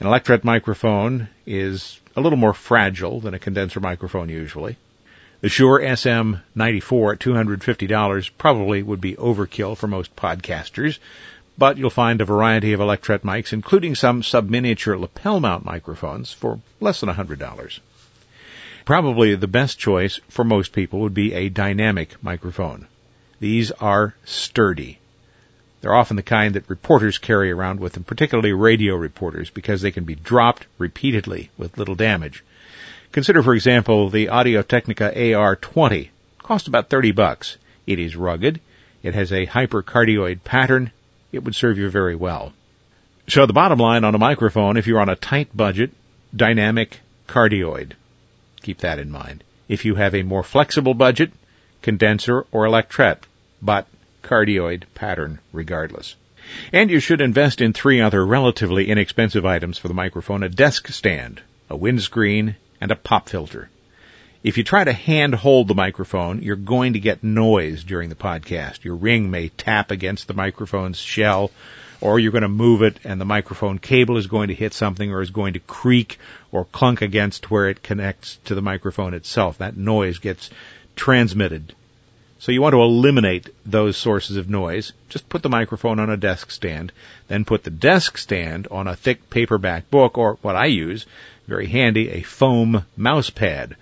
An 0.01 0.07
electret 0.07 0.45
microphone 0.45 1.29
is 1.47 1.99
a 2.15 2.21
little 2.21 2.39
more 2.39 2.55
fragile 2.55 3.21
than 3.21 3.35
a 3.35 3.39
condenser 3.39 3.81
microphone 3.81 4.29
usually. 4.29 4.77
The 5.41 5.49
Shure 5.49 5.79
SM94 5.81 7.13
at 7.13 7.21
$250 7.21 8.31
probably 8.39 8.83
would 8.83 9.01
be 9.01 9.15
overkill 9.15 9.77
for 9.77 9.87
most 9.87 10.17
podcasters, 10.17 10.99
but 11.57 11.79
you'll 11.79 11.91
find 11.91 12.21
a 12.21 12.25
variety 12.25 12.73
of 12.73 12.81
Electret 12.81 13.21
mics, 13.21 13.53
including 13.53 13.95
some 13.95 14.25
sub-miniature 14.25 14.99
lapel 14.99 15.39
mount 15.39 15.65
microphones 15.65 16.33
for 16.33 16.59
less 16.81 16.99
than 16.99 17.09
$100. 17.09 17.79
Probably 18.85 19.37
the 19.37 19.47
best 19.47 19.79
choice 19.79 20.19
for 20.29 20.45
most 20.45 20.73
people 20.73 21.01
would 21.01 21.15
be 21.15 21.33
a 21.35 21.51
dynamic 21.51 22.21
microphone. 22.21 22.89
These 23.39 23.71
are 23.71 24.17
sturdy. 24.25 24.99
They're 25.83 25.95
often 25.95 26.17
the 26.17 26.25
kind 26.25 26.55
that 26.55 26.69
reporters 26.69 27.19
carry 27.19 27.53
around 27.53 27.79
with 27.79 27.93
them, 27.93 28.03
particularly 28.03 28.53
radio 28.53 28.97
reporters, 28.97 29.51
because 29.51 29.83
they 29.83 29.93
can 29.93 30.03
be 30.03 30.17
dropped 30.17 30.67
repeatedly 30.79 31.51
with 31.57 31.79
little 31.79 31.95
damage. 31.95 32.43
Consider, 33.13 33.43
for 33.43 33.55
example, 33.55 34.11
the 34.11 34.29
Audio 34.29 34.63
Technica 34.63 35.13
AR20. 35.15 36.09
Cost 36.43 36.69
about 36.69 36.91
30 36.91 37.13
bucks. 37.13 37.57
It 37.87 37.99
is 37.99 38.17
rugged. 38.17 38.61
It 39.03 39.15
has 39.15 39.33
a 39.33 39.47
hypercardioid 39.47 40.45
pattern. 40.45 40.91
It 41.33 41.43
would 41.45 41.55
serve 41.55 41.79
you 41.79 41.89
very 41.89 42.15
well. 42.15 42.53
So 43.29 43.47
the 43.47 43.53
bottom 43.53 43.79
line 43.79 44.05
on 44.05 44.15
a 44.15 44.19
microphone, 44.19 44.77
if 44.77 44.87
you're 44.87 45.01
on 45.01 45.09
a 45.09 45.17
tight 45.17 45.55
budget, 45.57 45.93
dynamic 46.35 47.01
cardioid. 47.27 47.93
Keep 48.63 48.79
that 48.79 48.99
in 48.99 49.11
mind. 49.11 49.45
If 49.69 49.85
you 49.85 49.95
have 49.95 50.15
a 50.15 50.23
more 50.23 50.43
flexible 50.43 50.95
budget, 50.95 51.33
condenser 51.83 52.47
or 52.53 52.67
electret, 52.67 53.19
but 53.63 53.87
cardioid 54.23 54.83
pattern 54.95 55.39
regardless. 55.53 56.17
And 56.73 56.91
you 56.91 57.01
should 57.01 57.21
invest 57.21 57.61
in 57.61 57.73
three 57.73 58.01
other 58.01 58.25
relatively 58.25 58.89
inexpensive 58.89 59.45
items 59.45 59.79
for 59.79 59.89
the 59.89 59.95
microphone, 59.95 60.43
a 60.43 60.49
desk 60.49 60.89
stand, 60.89 61.41
a 61.69 61.77
windscreen, 61.77 62.57
and 62.81 62.91
a 62.91 62.97
pop 62.97 63.29
filter. 63.29 63.69
If 64.43 64.57
you 64.57 64.65
try 64.65 64.85
to 64.85 64.93
hand 64.93 65.35
hold 65.35 65.67
the 65.67 65.75
microphone, 65.75 66.43
you're 66.43 66.57
going 66.57 66.93
to 66.93 67.01
get 67.01 67.25
noise 67.25 67.83
during 67.83 68.09
the 68.09 68.15
podcast. 68.15 68.85
Your 68.85 68.95
ring 68.95 69.31
may 69.31 69.49
tap 69.49 69.91
against 69.91 70.29
the 70.29 70.35
microphone's 70.35 70.99
shell, 70.99 71.51
or 72.01 72.21
you're 72.21 72.33
going 72.33 72.43
to 72.43 72.49
move 72.49 72.83
it 72.83 73.01
and 73.05 73.21
the 73.21 73.25
microphone 73.25 73.79
cable 73.79 74.17
is 74.17 74.29
going 74.29 74.49
to 74.49 74.55
hit 74.55 74.73
something 74.73 75.11
or 75.11 75.21
is 75.21 75.31
going 75.31 75.55
to 75.55 75.61
creak 75.61 76.19
or 76.53 76.65
clunk 76.65 77.03
against 77.03 77.51
where 77.51 77.69
it 77.69 77.83
connects 77.83 78.39
to 78.45 78.55
the 78.55 78.63
microphone 78.63 79.15
itself. 79.15 79.59
That 79.59 79.77
noise 79.77 80.19
gets 80.19 80.51
transmitted. 80.95 81.75
So 82.41 82.53
you 82.53 82.63
want 82.63 82.75
to 82.75 82.83
eliminate 82.83 83.49
those 83.67 83.97
sources 83.97 84.37
of 84.37 84.49
noise. 84.49 84.93
Just 85.09 85.29
put 85.29 85.43
the 85.43 85.49
microphone 85.49 85.99
on 85.99 86.09
a 86.09 86.17
desk 86.17 86.51
stand, 86.51 86.93
then 87.27 87.45
put 87.45 87.65
the 87.65 87.71
desk 87.71 88.17
stand 88.17 88.69
on 88.71 88.87
a 88.87 88.97
thick 88.97 89.29
paperback 89.29 89.91
book 89.91 90.17
or 90.17 90.39
what 90.43 90.55
I 90.55 90.67
use 90.67 91.07
very 91.49 91.67
handy, 91.67 92.11
a 92.11 92.23
foam 92.23 92.85
mouse 92.97 93.31
pad. 93.31 93.75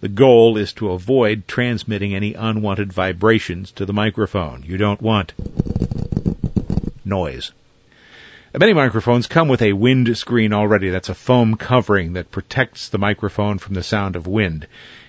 The 0.00 0.08
goal 0.08 0.56
is 0.56 0.72
to 0.74 0.90
avoid 0.90 1.46
transmitting 1.46 2.14
any 2.14 2.34
unwanted 2.34 2.92
vibrations 2.92 3.70
to 3.72 3.86
the 3.86 3.92
microphone. 3.92 4.64
You 4.66 4.78
don't 4.78 5.00
want 5.00 5.34
noise. 7.04 7.52
Many 8.58 8.72
microphones 8.72 9.26
come 9.26 9.48
with 9.48 9.62
a 9.62 9.74
wind 9.74 10.16
screen 10.16 10.52
already. 10.52 10.90
That's 10.90 11.08
a 11.08 11.14
foam 11.14 11.56
covering 11.56 12.14
that 12.14 12.30
protects 12.30 12.88
the 12.88 12.98
microphone 12.98 13.58
from 13.58 13.74
the 13.74 13.82
sound 13.82 14.16
of 14.16 14.26
wind. 14.26 14.66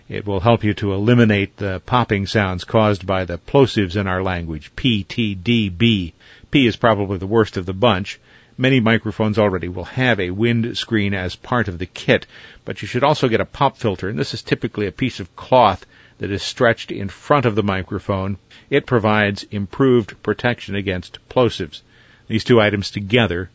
It 0.10 0.28
will 0.28 0.42
help 0.42 0.66
you 0.66 0.74
to 0.76 0.94
eliminate 0.94 1.56
the 1.56 1.80
popping 1.80 2.28
sounds 2.28 2.66
caused 2.66 3.08
by 3.08 3.24
the 3.24 3.38
plosives 3.38 3.96
in 3.96 4.06
our 4.06 4.22
language. 4.22 4.76
P, 4.76 5.04
T, 5.04 5.34
D, 5.34 5.70
B. 5.70 6.14
P 6.52 6.68
is 6.68 6.76
probably 6.76 7.18
the 7.18 7.26
worst 7.26 7.56
of 7.56 7.66
the 7.66 7.74
bunch. 7.74 8.20
Many 8.58 8.82
microphones 8.82 9.40
already 9.40 9.70
will 9.70 9.86
have 9.86 10.20
a 10.20 10.32
wind 10.32 10.78
screen 10.78 11.14
as 11.14 11.38
part 11.38 11.70
of 11.70 11.80
the 11.80 11.86
kit, 11.86 12.28
but 12.66 12.82
you 12.82 12.88
should 12.88 13.04
also 13.04 13.30
get 13.30 13.40
a 13.40 13.46
pop 13.46 13.78
filter, 13.78 14.10
and 14.10 14.20
this 14.20 14.34
is 14.34 14.42
typically 14.42 14.88
a 14.88 14.92
piece 14.92 15.22
of 15.22 15.36
cloth 15.38 15.86
that 16.18 16.32
is 16.32 16.44
stretched 16.44 16.92
in 16.92 17.08
front 17.08 17.46
of 17.46 17.56
the 17.56 17.64
microphone. 17.64 18.38
It 18.70 18.86
provides 18.86 19.44
improved 19.52 20.22
protection 20.22 20.76
against 20.76 21.18
plosives. 21.30 21.82
These 22.28 22.44
two 22.44 22.60
items 22.60 22.92
together 22.92 23.50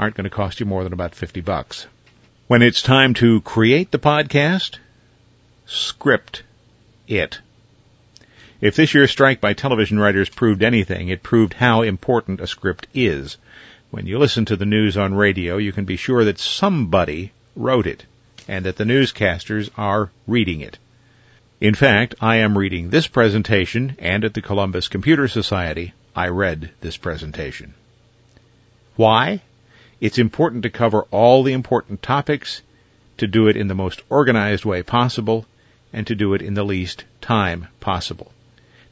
aren't 0.00 0.16
going 0.16 0.24
to 0.24 0.30
cost 0.30 0.58
you 0.58 0.66
more 0.66 0.82
than 0.82 0.92
about 0.92 1.14
50 1.14 1.40
bucks. 1.42 1.86
When 2.48 2.60
it's 2.60 2.82
time 2.82 3.14
to 3.14 3.40
create 3.40 3.92
the 3.92 3.98
podcast, 3.98 4.78
script 5.72 6.42
it. 7.08 7.40
If 8.60 8.76
this 8.76 8.94
year's 8.94 9.10
strike 9.10 9.40
by 9.40 9.54
television 9.54 9.98
writers 9.98 10.28
proved 10.28 10.62
anything, 10.62 11.08
it 11.08 11.22
proved 11.22 11.54
how 11.54 11.82
important 11.82 12.40
a 12.40 12.46
script 12.46 12.86
is. 12.94 13.38
When 13.90 14.06
you 14.06 14.18
listen 14.18 14.44
to 14.46 14.56
the 14.56 14.66
news 14.66 14.96
on 14.96 15.14
radio, 15.14 15.56
you 15.56 15.72
can 15.72 15.84
be 15.84 15.96
sure 15.96 16.24
that 16.24 16.38
somebody 16.38 17.32
wrote 17.56 17.86
it 17.86 18.04
and 18.46 18.64
that 18.66 18.76
the 18.76 18.84
newscasters 18.84 19.70
are 19.76 20.10
reading 20.26 20.60
it. 20.60 20.78
In 21.60 21.74
fact, 21.74 22.14
I 22.20 22.36
am 22.36 22.56
reading 22.58 22.90
this 22.90 23.06
presentation 23.06 23.96
and 23.98 24.24
at 24.24 24.34
the 24.34 24.42
Columbus 24.42 24.88
Computer 24.88 25.28
Society, 25.28 25.92
I 26.14 26.28
read 26.28 26.70
this 26.80 26.96
presentation. 26.96 27.74
Why? 28.96 29.40
It's 30.00 30.18
important 30.18 30.64
to 30.64 30.70
cover 30.70 31.02
all 31.10 31.42
the 31.42 31.52
important 31.52 32.02
topics, 32.02 32.62
to 33.18 33.26
do 33.26 33.48
it 33.48 33.56
in 33.56 33.68
the 33.68 33.74
most 33.74 34.02
organized 34.10 34.64
way 34.64 34.82
possible, 34.82 35.46
and 35.92 36.06
to 36.06 36.14
do 36.14 36.34
it 36.34 36.42
in 36.42 36.54
the 36.54 36.64
least 36.64 37.04
time 37.20 37.68
possible. 37.80 38.32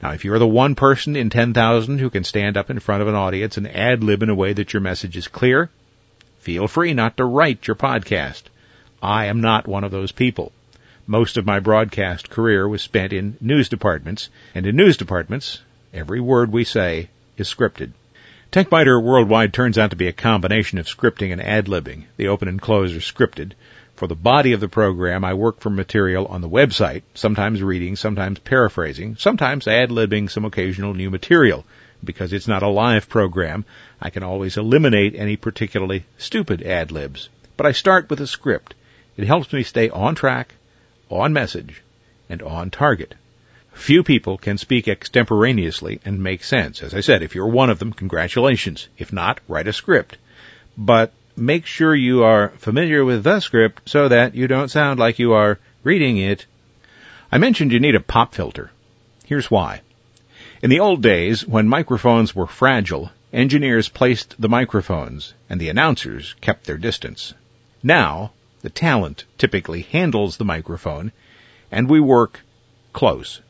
Now, 0.03 0.13
if 0.13 0.25
you're 0.25 0.39
the 0.39 0.47
one 0.47 0.75
person 0.75 1.17
in 1.17 1.31
10,000 1.31 1.99
who 1.99 2.11
can 2.11 2.25
stand 2.25 2.57
up 2.57 2.71
in 2.71 2.79
front 2.79 3.03
of 3.03 3.09
an 3.09 3.15
audience 3.15 3.57
and 3.57 3.69
ad 3.69 4.03
lib 4.03 4.23
in 4.23 4.31
a 4.31 4.35
way 4.35 4.53
that 4.53 4.73
your 4.73 4.81
message 4.81 5.17
is 5.17 5.29
clear, 5.29 5.69
feel 6.39 6.69
free 6.69 6.95
not 6.95 7.19
to 7.19 7.25
write 7.25 7.67
your 7.67 7.77
podcast. 7.77 8.45
I 9.03 9.27
am 9.27 9.41
not 9.41 9.69
one 9.69 9.85
of 9.85 9.91
those 9.91 10.13
people. 10.13 10.53
Most 11.07 11.37
of 11.37 11.47
my 11.47 11.61
broadcast 11.61 12.31
career 12.31 12.69
was 12.69 12.83
spent 12.83 13.13
in 13.13 13.37
news 13.41 13.69
departments, 13.69 14.29
and 14.55 14.67
in 14.67 14.77
news 14.77 14.97
departments, 14.97 15.61
every 15.93 16.21
word 16.21 16.53
we 16.53 16.65
say 16.65 17.09
is 17.37 17.53
scripted. 17.53 17.93
TechByter 18.53 19.03
Worldwide 19.03 19.53
turns 19.53 19.79
out 19.79 19.91
to 19.91 19.97
be 19.97 20.09
a 20.09 20.13
combination 20.13 20.79
of 20.79 20.87
scripting 20.87 21.31
and 21.33 21.43
ad-libbing. 21.43 22.05
The 22.17 22.29
open 22.29 22.49
and 22.49 22.61
close 22.61 22.95
are 22.95 23.01
scripted. 23.01 23.53
For 24.01 24.07
the 24.07 24.15
body 24.15 24.55
of 24.55 24.61
the 24.61 24.69
program, 24.69 25.27
I 25.27 25.35
work 25.35 25.61
from 25.61 25.77
material 25.77 26.25
on 26.25 26.41
the 26.41 26.49
website, 26.49 27.03
sometimes 27.13 27.63
reading, 27.63 27.97
sometimes 27.97 28.39
paraphrasing, 28.39 29.17
sometimes 29.17 29.69
ad-libbing 29.69 30.31
some 30.31 30.47
occasional 30.47 30.95
new 30.95 31.11
material. 31.11 31.67
Because 32.03 32.33
it's 32.33 32.49
not 32.49 32.63
a 32.63 32.69
live 32.69 33.11
program, 33.11 33.67
I 34.01 34.09
can 34.09 34.23
always 34.23 34.57
eliminate 34.57 35.15
any 35.15 35.37
particularly 35.37 36.07
stupid 36.17 36.63
ad-libs. 36.63 37.29
But 37.59 37.67
I 37.67 37.73
start 37.73 38.09
with 38.09 38.23
a 38.23 38.27
script. 38.27 38.73
It 39.19 39.27
helps 39.27 39.53
me 39.53 39.65
stay 39.65 39.91
on 39.91 40.15
track, 40.15 40.55
on 41.11 41.35
message, 41.35 41.83
and 42.31 42.41
on 42.41 42.71
target. 42.71 43.15
Few 43.75 44.03
people 44.03 44.39
can 44.39 44.57
speak 44.57 44.89
extemporaneously 44.89 46.01
and 46.07 46.23
make 46.23 46.43
sense. 46.43 46.83
As 46.83 46.95
I 46.95 47.01
said, 47.01 47.23
if 47.23 47.35
you're 47.35 47.49
one 47.49 47.69
of 47.69 47.79
them, 47.79 47.93
congratulations. 47.93 48.89
If 48.97 49.13
not, 49.13 49.41
write 49.47 49.69
a 49.69 49.75
script. 49.75 50.17
But 50.75 51.13
make 51.41 51.65
sure 51.65 51.95
you 51.95 52.23
are 52.23 52.51
familiar 52.59 53.05
with 53.05 53.25
the 53.25 53.41
script 53.41 53.89
so 53.89 54.09
that 54.09 54.35
you 54.35 54.47
don't 54.47 54.69
sound 54.69 55.01
like 55.01 55.19
you 55.19 55.33
are 55.33 55.59
reading 55.83 56.19
it. 56.19 56.47
I 57.33 57.39
mentioned 57.39 57.73
you 57.73 57.81
need 57.81 57.95
a 57.95 58.01
pop 58.01 58.35
filter. 58.35 58.71
Here's 59.25 59.51
why. 59.51 59.81
In 60.63 60.69
the 60.69 60.81
old 60.81 61.03
days, 61.03 61.47
when 61.47 61.69
microphones 61.69 62.35
were 62.35 62.47
fragile, 62.47 63.11
engineers 63.33 63.89
placed 63.89 64.39
the 64.39 64.49
microphones 64.49 65.33
and 65.49 65.61
the 65.61 65.71
announcers 65.71 66.35
kept 66.41 66.65
their 66.65 66.77
distance. 66.77 67.33
Now, 67.83 68.33
the 68.61 68.69
talent 68.69 69.25
typically 69.39 69.83
handles 69.83 70.37
the 70.37 70.45
microphone 70.45 71.13
and 71.71 71.89
we 71.89 72.01
work 72.01 72.41
close. 72.93 73.41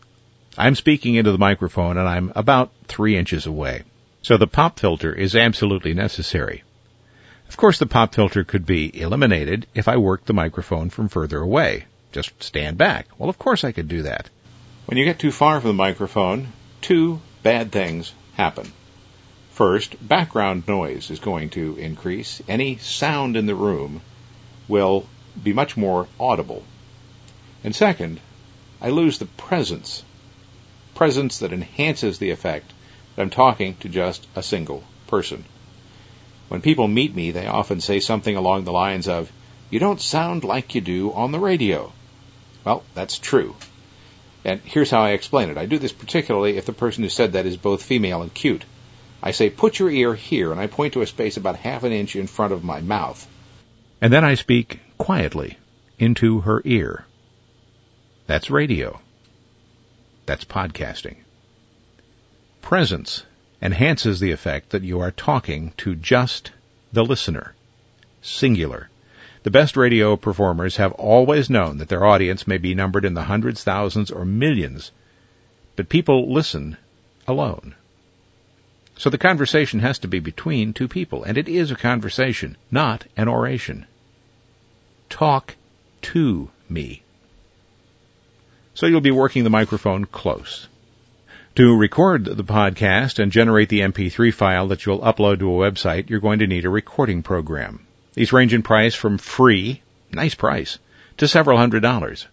I'm 0.57 0.77
speaking 0.77 1.17
into 1.17 1.33
the 1.33 1.39
microphone 1.39 1.97
and 1.97 2.09
I'm 2.09 2.33
about 2.37 2.71
three 2.87 3.17
inches 3.17 3.47
away. 3.47 3.83
So 4.23 4.37
the 4.37 4.47
pop 4.47 4.79
filter 4.79 5.13
is 5.13 5.35
absolutely 5.35 5.95
necessary. 5.95 6.63
Of 7.51 7.57
course, 7.57 7.81
the 7.81 7.87
pop 7.87 8.15
filter 8.15 8.45
could 8.45 8.65
be 8.65 8.97
eliminated 9.03 9.67
if 9.75 9.89
I 9.89 9.97
worked 9.97 10.27
the 10.27 10.33
microphone 10.33 10.89
from 10.89 11.09
further 11.09 11.41
away. 11.41 11.87
Just 12.13 12.41
stand 12.41 12.79
back. 12.79 13.09
Well, 13.19 13.29
of 13.29 13.41
course 13.41 13.65
I 13.65 13.73
could 13.73 13.89
do 13.89 14.03
that. 14.03 14.31
When 14.87 14.97
you 14.97 15.05
get 15.05 15.19
too 15.19 15.33
far 15.33 15.61
from 15.61 15.71
the 15.71 15.75
microphone, 15.75 16.53
two 16.81 17.21
bad 17.43 17.73
things 17.73 18.15
happen. 18.35 18.71
First, 19.51 19.97
background 20.07 20.69
noise 20.69 21.11
is 21.11 21.19
going 21.19 21.51
to 21.51 21.77
increase. 21.77 22.41
Any 22.47 22.77
sound 22.77 23.37
in 23.37 23.47
the 23.47 23.57
room 23.57 24.01
will 24.69 25.09
be 25.43 25.53
much 25.53 25.77
more 25.77 26.07
audible. 26.21 26.63
And 27.65 27.75
second, 27.75 28.21
I 28.81 28.91
lose 28.91 29.19
the 29.19 29.27
presence. 29.27 30.05
Presence 30.95 31.41
that 31.41 31.53
enhances 31.53 32.21
the 32.21 32.31
effect 32.31 32.73
that 33.17 33.23
I'm 33.23 33.29
talking 33.31 33.75
to 33.81 33.89
just 33.89 34.29
a 34.37 34.43
single 34.43 34.85
person. 35.09 35.45
When 36.51 36.63
people 36.63 36.89
meet 36.89 37.15
me, 37.15 37.31
they 37.31 37.47
often 37.47 37.81
say 37.81 38.01
something 38.01 38.35
along 38.35 38.65
the 38.65 38.73
lines 38.73 39.07
of, 39.07 39.31
You 39.71 39.79
don't 39.79 40.01
sound 40.01 40.43
like 40.43 40.75
you 40.75 40.81
do 40.81 41.13
on 41.13 41.31
the 41.31 41.39
radio. 41.39 41.93
Well, 42.65 42.83
that's 42.93 43.21
true. 43.21 43.55
And 44.45 44.61
here's 44.65 44.91
how 44.91 45.03
I 45.03 45.11
explain 45.11 45.51
it. 45.51 45.59
I 45.59 45.67
do 45.67 45.79
this 45.79 45.93
particularly 45.93 46.57
if 46.57 46.67
the 46.67 46.73
person 46.73 47.05
who 47.05 47.09
said 47.09 47.35
that 47.35 47.47
is 47.47 47.57
both 47.57 47.85
female 47.85 48.23
and 48.23 48.35
cute. 48.35 48.65
I 49.23 49.31
say, 49.31 49.49
Put 49.49 49.79
your 49.79 49.93
ear 49.93 50.13
here, 50.13 50.51
and 50.51 50.61
I 50.61 50.67
point 50.67 50.95
to 50.95 51.03
a 51.03 51.07
space 51.07 51.37
about 51.37 51.55
half 51.55 51.85
an 51.85 51.93
inch 51.93 52.17
in 52.17 52.27
front 52.27 52.53
of 52.53 52.65
my 52.65 52.81
mouth. 52.81 53.25
And 54.01 54.13
then 54.13 54.25
I 54.25 54.35
speak 54.35 54.81
quietly 54.99 55.57
into 56.01 56.41
her 56.41 56.63
ear. 56.65 57.07
That's 58.27 58.51
radio. 58.51 59.01
That's 60.27 60.45
podcasting. 60.45 61.19
Presence 62.61 63.23
enhances 63.63 64.21
the 64.21 64.33
effect 64.33 64.71
that 64.71 64.83
you 64.83 65.01
are 65.01 65.11
talking 65.11 65.73
to 65.77 65.95
just 65.95 66.51
the 66.93 67.05
listener. 67.05 67.55
Singular. 68.23 68.89
The 69.43 69.51
best 69.51 69.77
radio 69.77 70.17
performers 70.17 70.77
have 70.77 70.93
always 70.93 71.49
known 71.49 71.79
that 71.79 71.89
their 71.89 72.05
audience 72.05 72.47
may 72.47 72.59
be 72.59 72.75
numbered 72.75 73.05
in 73.05 73.15
the 73.15 73.25
hundreds, 73.25 73.65
thousands, 73.65 74.11
or 74.11 74.25
millions, 74.25 74.93
but 75.77 75.89
people 75.89 76.33
listen 76.33 76.77
alone. 77.27 77.75
So 78.99 79.09
the 79.09 79.17
conversation 79.17 79.81
has 79.81 79.99
to 80.01 80.09
be 80.09 80.21
between 80.21 80.75
two 80.75 80.89
people, 80.89 81.25
and 81.25 81.39
it 81.39 81.49
is 81.49 81.71
a 81.71 81.77
conversation, 81.77 82.59
not 82.71 83.07
an 83.17 83.29
oration. 83.29 83.87
Talk 85.09 85.57
to 86.03 86.51
me. 86.69 87.03
So 88.75 88.87
you'll 88.87 89.01
be 89.01 89.11
working 89.11 89.45
the 89.45 89.51
microphone 89.51 90.05
close. 90.05 90.69
To 91.57 91.77
record 91.77 92.27
the 92.27 92.45
podcast 92.45 93.19
and 93.19 93.33
generate 93.33 93.69
the 93.69 93.81
MP3 93.81 94.33
file 94.33 94.69
that 94.69 94.87
you'll 94.87 95.01
upload 95.01 95.41
to 95.41 95.53
a 95.53 95.71
website, 95.71 96.09
you're 96.09 96.21
going 96.21 96.39
to 96.39 96.47
need 96.47 96.65
a 96.65 96.71
recording 96.71 97.25
program. 97.25 97.81
These 98.15 98.33
range 98.33 98.55
in 98.55 98.63
price 98.63 98.95
from 98.95 99.19
free, 99.19 99.83
nice 100.13 100.37
price, 100.37 100.79
to 101.17 101.27
several 101.27 101.59
hundred 101.59 101.83
dollars. 101.83 102.29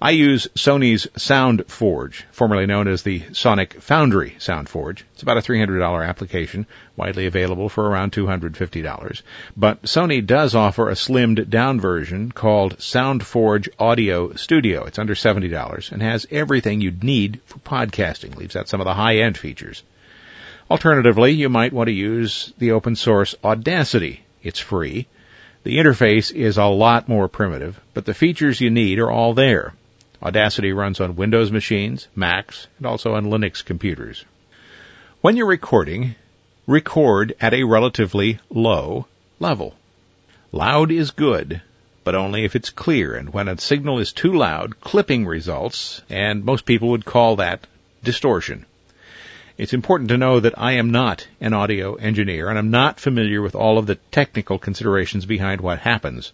I 0.00 0.10
use 0.10 0.46
Sony's 0.54 1.08
Sound 1.16 1.64
Forge, 1.68 2.24
formerly 2.30 2.66
known 2.66 2.86
as 2.86 3.02
the 3.02 3.22
Sonic 3.32 3.80
Foundry 3.80 4.36
Sound 4.38 4.68
Forge. 4.68 5.04
It's 5.14 5.22
about 5.22 5.38
a 5.38 5.40
$300 5.40 6.06
application, 6.06 6.66
widely 6.96 7.26
available 7.26 7.68
for 7.68 7.88
around 7.88 8.12
$250. 8.12 9.22
But 9.56 9.82
Sony 9.82 10.24
does 10.24 10.54
offer 10.54 10.88
a 10.88 10.94
slimmed 10.94 11.48
down 11.48 11.80
version 11.80 12.30
called 12.30 12.80
Sound 12.80 13.24
Forge 13.24 13.70
Audio 13.78 14.34
Studio. 14.34 14.84
It's 14.84 14.98
under 14.98 15.14
$70 15.14 15.92
and 15.92 16.02
has 16.02 16.26
everything 16.30 16.80
you'd 16.80 17.02
need 17.02 17.40
for 17.46 17.58
podcasting, 17.60 18.36
leaves 18.36 18.56
out 18.56 18.68
some 18.68 18.80
of 18.80 18.86
the 18.86 18.94
high 18.94 19.18
end 19.18 19.38
features. 19.38 19.82
Alternatively, 20.70 21.32
you 21.32 21.48
might 21.48 21.72
want 21.72 21.86
to 21.86 21.92
use 21.92 22.52
the 22.58 22.72
open 22.72 22.96
source 22.96 23.34
Audacity. 23.42 24.24
It's 24.42 24.58
free. 24.58 25.06
The 25.66 25.78
interface 25.78 26.32
is 26.32 26.58
a 26.58 26.66
lot 26.66 27.08
more 27.08 27.26
primitive, 27.26 27.80
but 27.92 28.04
the 28.04 28.14
features 28.14 28.60
you 28.60 28.70
need 28.70 29.00
are 29.00 29.10
all 29.10 29.34
there. 29.34 29.74
Audacity 30.22 30.72
runs 30.72 31.00
on 31.00 31.16
Windows 31.16 31.50
machines, 31.50 32.06
Macs, 32.14 32.68
and 32.78 32.86
also 32.86 33.14
on 33.14 33.24
Linux 33.24 33.64
computers. 33.64 34.24
When 35.22 35.36
you're 35.36 35.48
recording, 35.48 36.14
record 36.68 37.34
at 37.40 37.52
a 37.52 37.64
relatively 37.64 38.38
low 38.48 39.08
level. 39.40 39.74
Loud 40.52 40.92
is 40.92 41.10
good, 41.10 41.60
but 42.04 42.14
only 42.14 42.44
if 42.44 42.54
it's 42.54 42.70
clear, 42.70 43.16
and 43.16 43.32
when 43.32 43.48
a 43.48 43.58
signal 43.58 43.98
is 43.98 44.12
too 44.12 44.34
loud, 44.34 44.80
clipping 44.80 45.26
results, 45.26 46.00
and 46.08 46.44
most 46.44 46.64
people 46.64 46.90
would 46.90 47.04
call 47.04 47.34
that 47.34 47.66
distortion. 48.04 48.66
It's 49.58 49.72
important 49.72 50.10
to 50.10 50.18
know 50.18 50.38
that 50.38 50.58
I 50.58 50.72
am 50.72 50.90
not 50.90 51.26
an 51.40 51.54
audio 51.54 51.94
engineer, 51.94 52.50
and 52.50 52.58
I'm 52.58 52.70
not 52.70 53.00
familiar 53.00 53.40
with 53.40 53.54
all 53.54 53.78
of 53.78 53.86
the 53.86 53.94
technical 53.94 54.58
considerations 54.58 55.24
behind 55.24 55.62
what 55.62 55.78
happens. 55.78 56.32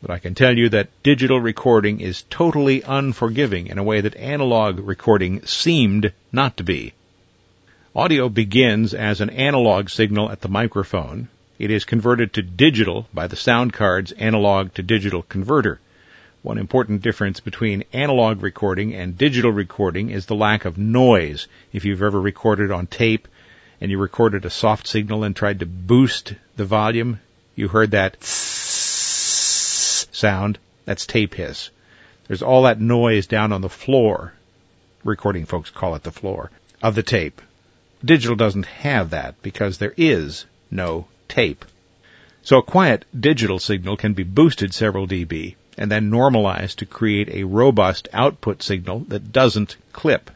But 0.00 0.12
I 0.12 0.20
can 0.20 0.36
tell 0.36 0.56
you 0.56 0.68
that 0.68 1.02
digital 1.02 1.40
recording 1.40 2.00
is 2.00 2.22
totally 2.30 2.82
unforgiving 2.82 3.66
in 3.66 3.78
a 3.78 3.82
way 3.82 4.00
that 4.00 4.14
analog 4.14 4.78
recording 4.78 5.44
seemed 5.46 6.12
not 6.30 6.56
to 6.58 6.62
be. 6.62 6.92
Audio 7.92 8.28
begins 8.28 8.94
as 8.94 9.20
an 9.20 9.30
analog 9.30 9.88
signal 9.88 10.30
at 10.30 10.40
the 10.40 10.48
microphone. 10.48 11.26
It 11.58 11.72
is 11.72 11.84
converted 11.84 12.34
to 12.34 12.42
digital 12.42 13.08
by 13.12 13.26
the 13.26 13.34
sound 13.34 13.72
card's 13.72 14.12
analog 14.12 14.74
to 14.74 14.84
digital 14.84 15.22
converter. 15.22 15.80
One 16.42 16.56
important 16.56 17.02
difference 17.02 17.38
between 17.38 17.84
analog 17.92 18.42
recording 18.42 18.94
and 18.94 19.18
digital 19.18 19.52
recording 19.52 20.08
is 20.08 20.24
the 20.24 20.34
lack 20.34 20.64
of 20.64 20.78
noise. 20.78 21.46
If 21.70 21.84
you've 21.84 22.02
ever 22.02 22.18
recorded 22.18 22.70
on 22.70 22.86
tape 22.86 23.28
and 23.78 23.90
you 23.90 23.98
recorded 23.98 24.46
a 24.46 24.50
soft 24.50 24.86
signal 24.86 25.22
and 25.22 25.36
tried 25.36 25.60
to 25.60 25.66
boost 25.66 26.32
the 26.56 26.64
volume, 26.64 27.20
you 27.56 27.68
heard 27.68 27.90
that 27.90 28.24
sound, 30.14 30.58
that's 30.86 31.04
tape 31.04 31.34
hiss. 31.34 31.68
There's 32.26 32.40
all 32.40 32.62
that 32.62 32.80
noise 32.80 33.26
down 33.26 33.52
on 33.52 33.60
the 33.60 33.68
floor. 33.68 34.32
Recording 35.04 35.44
folks 35.44 35.68
call 35.68 35.94
it 35.94 36.04
the 36.04 36.10
floor 36.10 36.50
of 36.82 36.94
the 36.94 37.02
tape. 37.02 37.42
Digital 38.02 38.36
doesn't 38.36 38.64
have 38.64 39.10
that 39.10 39.42
because 39.42 39.76
there 39.76 39.92
is 39.94 40.46
no 40.70 41.06
tape. 41.28 41.66
So 42.42 42.56
a 42.56 42.62
quiet 42.62 43.04
digital 43.18 43.58
signal 43.58 43.98
can 43.98 44.14
be 44.14 44.22
boosted 44.22 44.72
several 44.72 45.06
dB 45.06 45.56
and 45.80 45.90
then 45.90 46.10
normalized 46.10 46.78
to 46.78 46.86
create 46.86 47.28
a 47.30 47.42
robust 47.42 48.06
output 48.12 48.62
signal 48.62 49.00
that 49.08 49.32
doesn't 49.32 49.76
clip. 49.92 50.30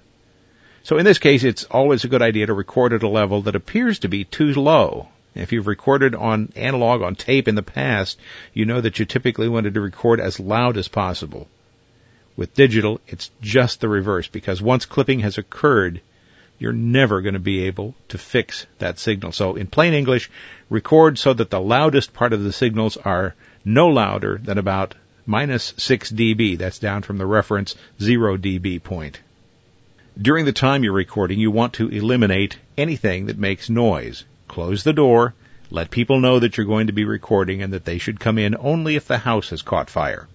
So 0.82 0.98
in 0.98 1.04
this 1.04 1.18
case, 1.18 1.44
it's 1.44 1.62
always 1.64 2.02
a 2.02 2.08
good 2.08 2.22
idea 2.22 2.46
to 2.46 2.52
record 2.52 2.92
at 2.92 3.04
a 3.04 3.08
level 3.08 3.42
that 3.42 3.54
appears 3.54 4.00
to 4.00 4.08
be 4.08 4.24
too 4.24 4.52
low 4.54 5.08
if 5.34 5.52
you've 5.52 5.66
recorded 5.66 6.14
on 6.14 6.52
analog 6.54 7.02
on 7.02 7.16
tape 7.16 7.48
in 7.48 7.56
the 7.56 7.62
past, 7.62 8.20
you 8.52 8.64
know 8.64 8.80
that 8.80 8.98
you 8.98 9.04
typically 9.04 9.48
wanted 9.48 9.74
to 9.74 9.80
record 9.80 10.20
as 10.20 10.38
loud 10.38 10.76
as 10.76 10.86
possible. 10.86 11.48
With 12.36 12.54
digital, 12.54 13.00
it's 13.08 13.30
just 13.40 13.80
the 13.80 13.88
reverse 13.88 14.28
because 14.28 14.62
once 14.62 14.86
clipping 14.86 15.20
has 15.20 15.38
occurred, 15.38 16.00
you're 16.58 16.72
never 16.72 17.20
going 17.20 17.34
to 17.34 17.40
be 17.40 17.64
able 17.64 17.94
to 18.08 18.18
fix 18.18 18.66
that 18.78 18.98
signal. 18.98 19.32
So 19.32 19.56
in 19.56 19.66
plain 19.66 19.92
English, 19.92 20.30
record 20.70 21.18
so 21.18 21.32
that 21.32 21.50
the 21.50 21.60
loudest 21.60 22.12
part 22.12 22.32
of 22.32 22.44
the 22.44 22.52
signals 22.52 22.96
are 22.96 23.34
no 23.64 23.88
louder 23.88 24.38
than 24.42 24.58
about 24.58 24.94
minus 25.26 25.74
6 25.76 26.12
dB. 26.12 26.58
That's 26.58 26.78
down 26.78 27.02
from 27.02 27.18
the 27.18 27.26
reference 27.26 27.74
0 28.00 28.36
dB 28.36 28.82
point. 28.82 29.20
During 30.20 30.44
the 30.44 30.52
time 30.52 30.84
you're 30.84 30.92
recording, 30.92 31.40
you 31.40 31.50
want 31.50 31.74
to 31.74 31.88
eliminate 31.88 32.58
anything 32.78 33.26
that 33.26 33.38
makes 33.38 33.68
noise. 33.68 34.24
Close 34.46 34.84
the 34.84 34.92
door, 34.92 35.34
let 35.70 35.90
people 35.90 36.20
know 36.20 36.38
that 36.38 36.56
you're 36.56 36.66
going 36.66 36.86
to 36.86 36.92
be 36.92 37.04
recording 37.04 37.62
and 37.62 37.72
that 37.72 37.84
they 37.84 37.98
should 37.98 38.20
come 38.20 38.38
in 38.38 38.54
only 38.58 38.96
if 38.96 39.08
the 39.08 39.18
house 39.18 39.50
has 39.50 39.62
caught 39.62 39.90
fire. 39.90 40.28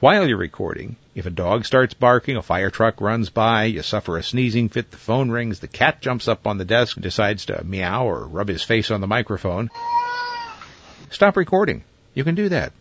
While 0.00 0.26
you're 0.26 0.38
recording, 0.38 0.96
if 1.14 1.26
a 1.26 1.30
dog 1.30 1.64
starts 1.64 1.94
barking, 1.94 2.36
a 2.36 2.42
fire 2.42 2.70
truck 2.70 3.00
runs 3.00 3.28
by, 3.28 3.64
you 3.64 3.82
suffer 3.82 4.16
a 4.16 4.22
sneezing 4.22 4.68
fit, 4.68 4.90
the 4.90 4.96
phone 4.96 5.30
rings, 5.30 5.60
the 5.60 5.68
cat 5.68 6.00
jumps 6.00 6.26
up 6.26 6.46
on 6.46 6.58
the 6.58 6.64
desk 6.64 6.96
and 6.96 7.02
decides 7.02 7.46
to 7.46 7.62
meow 7.62 8.06
or 8.06 8.26
rub 8.26 8.48
his 8.48 8.62
face 8.62 8.90
on 8.90 9.00
the 9.00 9.06
microphone, 9.06 9.70
stop 11.10 11.36
recording. 11.36 11.84
You 12.14 12.24
can 12.24 12.34
do 12.34 12.48
that. 12.48 12.72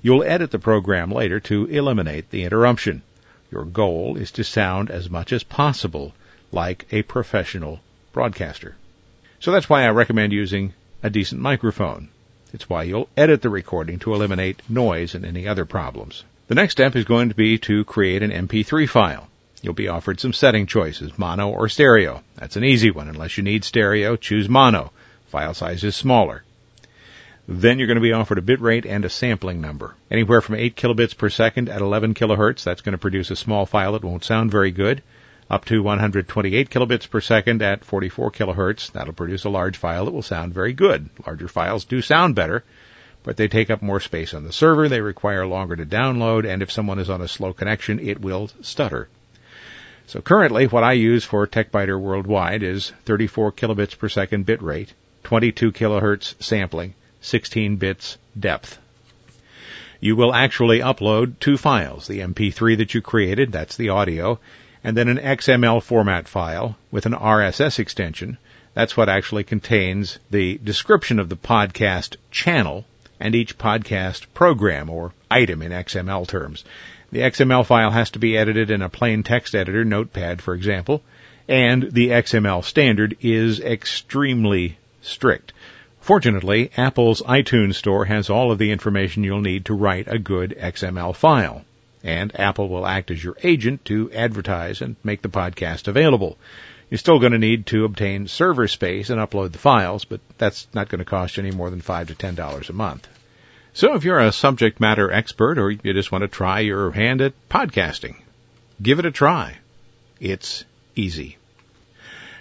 You'll 0.00 0.22
edit 0.22 0.52
the 0.52 0.58
program 0.58 1.10
later 1.10 1.40
to 1.40 1.66
eliminate 1.66 2.30
the 2.30 2.44
interruption. 2.44 3.02
Your 3.50 3.64
goal 3.64 4.16
is 4.16 4.30
to 4.32 4.44
sound 4.44 4.90
as 4.90 5.10
much 5.10 5.32
as 5.32 5.42
possible 5.42 6.14
like 6.52 6.86
a 6.92 7.02
professional 7.02 7.80
broadcaster. 8.12 8.76
So 9.40 9.50
that's 9.52 9.68
why 9.68 9.84
I 9.84 9.90
recommend 9.90 10.32
using 10.32 10.72
a 11.02 11.10
decent 11.10 11.40
microphone. 11.40 12.08
It's 12.52 12.68
why 12.68 12.84
you'll 12.84 13.08
edit 13.16 13.42
the 13.42 13.50
recording 13.50 13.98
to 14.00 14.14
eliminate 14.14 14.62
noise 14.68 15.14
and 15.14 15.24
any 15.24 15.46
other 15.46 15.64
problems. 15.64 16.24
The 16.46 16.54
next 16.54 16.72
step 16.72 16.96
is 16.96 17.04
going 17.04 17.28
to 17.28 17.34
be 17.34 17.58
to 17.58 17.84
create 17.84 18.22
an 18.22 18.30
MP3 18.30 18.88
file. 18.88 19.28
You'll 19.62 19.74
be 19.74 19.88
offered 19.88 20.20
some 20.20 20.32
setting 20.32 20.66
choices, 20.66 21.18
mono 21.18 21.50
or 21.50 21.68
stereo. 21.68 22.22
That's 22.36 22.56
an 22.56 22.64
easy 22.64 22.90
one. 22.90 23.08
Unless 23.08 23.36
you 23.36 23.42
need 23.42 23.64
stereo, 23.64 24.16
choose 24.16 24.48
mono. 24.48 24.92
File 25.26 25.54
size 25.54 25.84
is 25.84 25.96
smaller. 25.96 26.44
Then 27.50 27.78
you're 27.78 27.86
going 27.86 27.96
to 27.96 28.02
be 28.02 28.12
offered 28.12 28.36
a 28.36 28.42
bit 28.42 28.60
rate 28.60 28.84
and 28.84 29.06
a 29.06 29.08
sampling 29.08 29.62
number. 29.62 29.94
Anywhere 30.10 30.42
from 30.42 30.56
8 30.56 30.76
kilobits 30.76 31.16
per 31.16 31.30
second 31.30 31.70
at 31.70 31.80
11 31.80 32.12
kilohertz, 32.12 32.62
that's 32.62 32.82
going 32.82 32.92
to 32.92 32.98
produce 32.98 33.30
a 33.30 33.36
small 33.36 33.64
file 33.64 33.92
that 33.92 34.04
won't 34.04 34.22
sound 34.22 34.50
very 34.50 34.70
good. 34.70 35.02
Up 35.48 35.64
to 35.64 35.82
128 35.82 36.68
kilobits 36.68 37.08
per 37.08 37.22
second 37.22 37.62
at 37.62 37.86
44 37.86 38.32
kilohertz, 38.32 38.92
that'll 38.92 39.14
produce 39.14 39.44
a 39.44 39.48
large 39.48 39.78
file 39.78 40.04
that 40.04 40.10
will 40.10 40.20
sound 40.20 40.52
very 40.52 40.74
good. 40.74 41.08
Larger 41.26 41.48
files 41.48 41.86
do 41.86 42.02
sound 42.02 42.34
better, 42.34 42.64
but 43.22 43.38
they 43.38 43.48
take 43.48 43.70
up 43.70 43.80
more 43.80 44.00
space 44.00 44.34
on 44.34 44.44
the 44.44 44.52
server, 44.52 44.90
they 44.90 45.00
require 45.00 45.46
longer 45.46 45.74
to 45.74 45.86
download, 45.86 46.46
and 46.46 46.60
if 46.60 46.70
someone 46.70 46.98
is 46.98 47.08
on 47.08 47.22
a 47.22 47.28
slow 47.28 47.54
connection, 47.54 47.98
it 47.98 48.20
will 48.20 48.50
stutter. 48.60 49.08
So 50.06 50.20
currently, 50.20 50.66
what 50.66 50.84
I 50.84 50.92
use 50.92 51.24
for 51.24 51.46
TechByter 51.46 51.98
Worldwide 51.98 52.62
is 52.62 52.92
34 53.06 53.52
kilobits 53.52 53.96
per 53.96 54.10
second 54.10 54.44
bit 54.44 54.60
rate, 54.60 54.92
22 55.24 55.72
kilohertz 55.72 56.34
sampling, 56.42 56.92
16 57.20 57.76
bits 57.76 58.18
depth. 58.38 58.78
You 60.00 60.14
will 60.14 60.32
actually 60.32 60.78
upload 60.78 61.40
two 61.40 61.56
files, 61.56 62.06
the 62.06 62.20
MP3 62.20 62.76
that 62.78 62.94
you 62.94 63.02
created, 63.02 63.50
that's 63.50 63.76
the 63.76 63.88
audio, 63.88 64.38
and 64.84 64.96
then 64.96 65.08
an 65.08 65.18
XML 65.18 65.82
format 65.82 66.28
file 66.28 66.76
with 66.90 67.04
an 67.06 67.14
RSS 67.14 67.78
extension. 67.78 68.38
That's 68.74 68.96
what 68.96 69.08
actually 69.08 69.44
contains 69.44 70.18
the 70.30 70.58
description 70.58 71.18
of 71.18 71.28
the 71.28 71.36
podcast 71.36 72.16
channel 72.30 72.84
and 73.18 73.34
each 73.34 73.58
podcast 73.58 74.26
program 74.34 74.88
or 74.88 75.12
item 75.30 75.62
in 75.62 75.72
XML 75.72 76.28
terms. 76.28 76.64
The 77.10 77.20
XML 77.20 77.66
file 77.66 77.90
has 77.90 78.10
to 78.10 78.18
be 78.18 78.36
edited 78.36 78.70
in 78.70 78.82
a 78.82 78.88
plain 78.88 79.22
text 79.22 79.54
editor, 79.54 79.84
Notepad 79.84 80.40
for 80.40 80.54
example, 80.54 81.02
and 81.48 81.90
the 81.90 82.10
XML 82.10 82.62
standard 82.62 83.16
is 83.20 83.60
extremely 83.60 84.78
strict. 85.00 85.52
Fortunately, 86.08 86.70
Apple's 86.74 87.20
iTunes 87.20 87.74
Store 87.74 88.06
has 88.06 88.30
all 88.30 88.50
of 88.50 88.56
the 88.56 88.70
information 88.70 89.24
you'll 89.24 89.42
need 89.42 89.66
to 89.66 89.74
write 89.74 90.08
a 90.08 90.18
good 90.18 90.56
XML 90.58 91.14
file. 91.14 91.66
And 92.02 92.32
Apple 92.40 92.70
will 92.70 92.86
act 92.86 93.10
as 93.10 93.22
your 93.22 93.36
agent 93.42 93.84
to 93.84 94.10
advertise 94.12 94.80
and 94.80 94.96
make 95.04 95.20
the 95.20 95.28
podcast 95.28 95.86
available. 95.86 96.38
You're 96.88 96.96
still 96.96 97.18
going 97.18 97.32
to 97.32 97.38
need 97.38 97.66
to 97.66 97.84
obtain 97.84 98.26
server 98.26 98.68
space 98.68 99.10
and 99.10 99.20
upload 99.20 99.52
the 99.52 99.58
files, 99.58 100.06
but 100.06 100.22
that's 100.38 100.66
not 100.72 100.88
going 100.88 101.00
to 101.00 101.04
cost 101.04 101.36
you 101.36 101.42
any 101.42 101.54
more 101.54 101.68
than 101.68 101.82
five 101.82 102.06
to 102.06 102.14
ten 102.14 102.34
dollars 102.34 102.70
a 102.70 102.72
month. 102.72 103.06
So 103.74 103.94
if 103.94 104.04
you're 104.04 104.18
a 104.18 104.32
subject 104.32 104.80
matter 104.80 105.12
expert 105.12 105.58
or 105.58 105.70
you 105.70 105.92
just 105.92 106.10
want 106.10 106.22
to 106.22 106.28
try 106.28 106.60
your 106.60 106.90
hand 106.90 107.20
at 107.20 107.34
podcasting, 107.50 108.16
give 108.80 108.98
it 108.98 109.04
a 109.04 109.10
try. 109.10 109.58
It's 110.18 110.64
easy. 110.96 111.36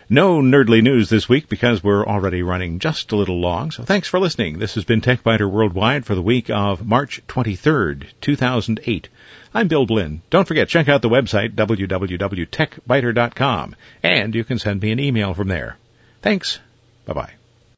No 0.10 0.42
nerdly 0.42 0.82
news 0.82 1.10
this 1.10 1.28
week 1.28 1.50
because 1.50 1.84
we're 1.84 2.06
already 2.06 2.42
running 2.42 2.80
just 2.80 3.12
a 3.12 3.18
little 3.18 3.42
long. 3.42 3.72
So 3.72 3.84
thanks 3.84 4.08
for 4.08 4.22
listening. 4.22 4.58
This 4.58 4.76
has 4.76 4.86
been 4.86 5.02
TechByter 5.02 5.52
Worldwide 5.52 6.06
for 6.06 6.16
the 6.16 6.22
week 6.22 6.50
of 6.50 6.86
March 6.86 7.22
23rd, 7.28 8.06
2008. 8.22 9.10
I'm 9.54 9.68
Bill 9.68 9.86
Blinn. 9.86 10.22
Don't 10.30 10.48
forget, 10.48 10.70
check 10.70 10.88
out 10.88 11.02
the 11.02 11.10
website, 11.10 11.56
www.techbyter.com, 11.56 13.76
and 14.02 14.34
you 14.34 14.46
can 14.46 14.60
send 14.60 14.82
me 14.82 14.92
an 14.92 15.02
email 15.02 15.34
from 15.34 15.50
there. 15.50 15.76
Thanks. 16.22 16.60
Bye 17.06 17.14
bye. 17.14 17.34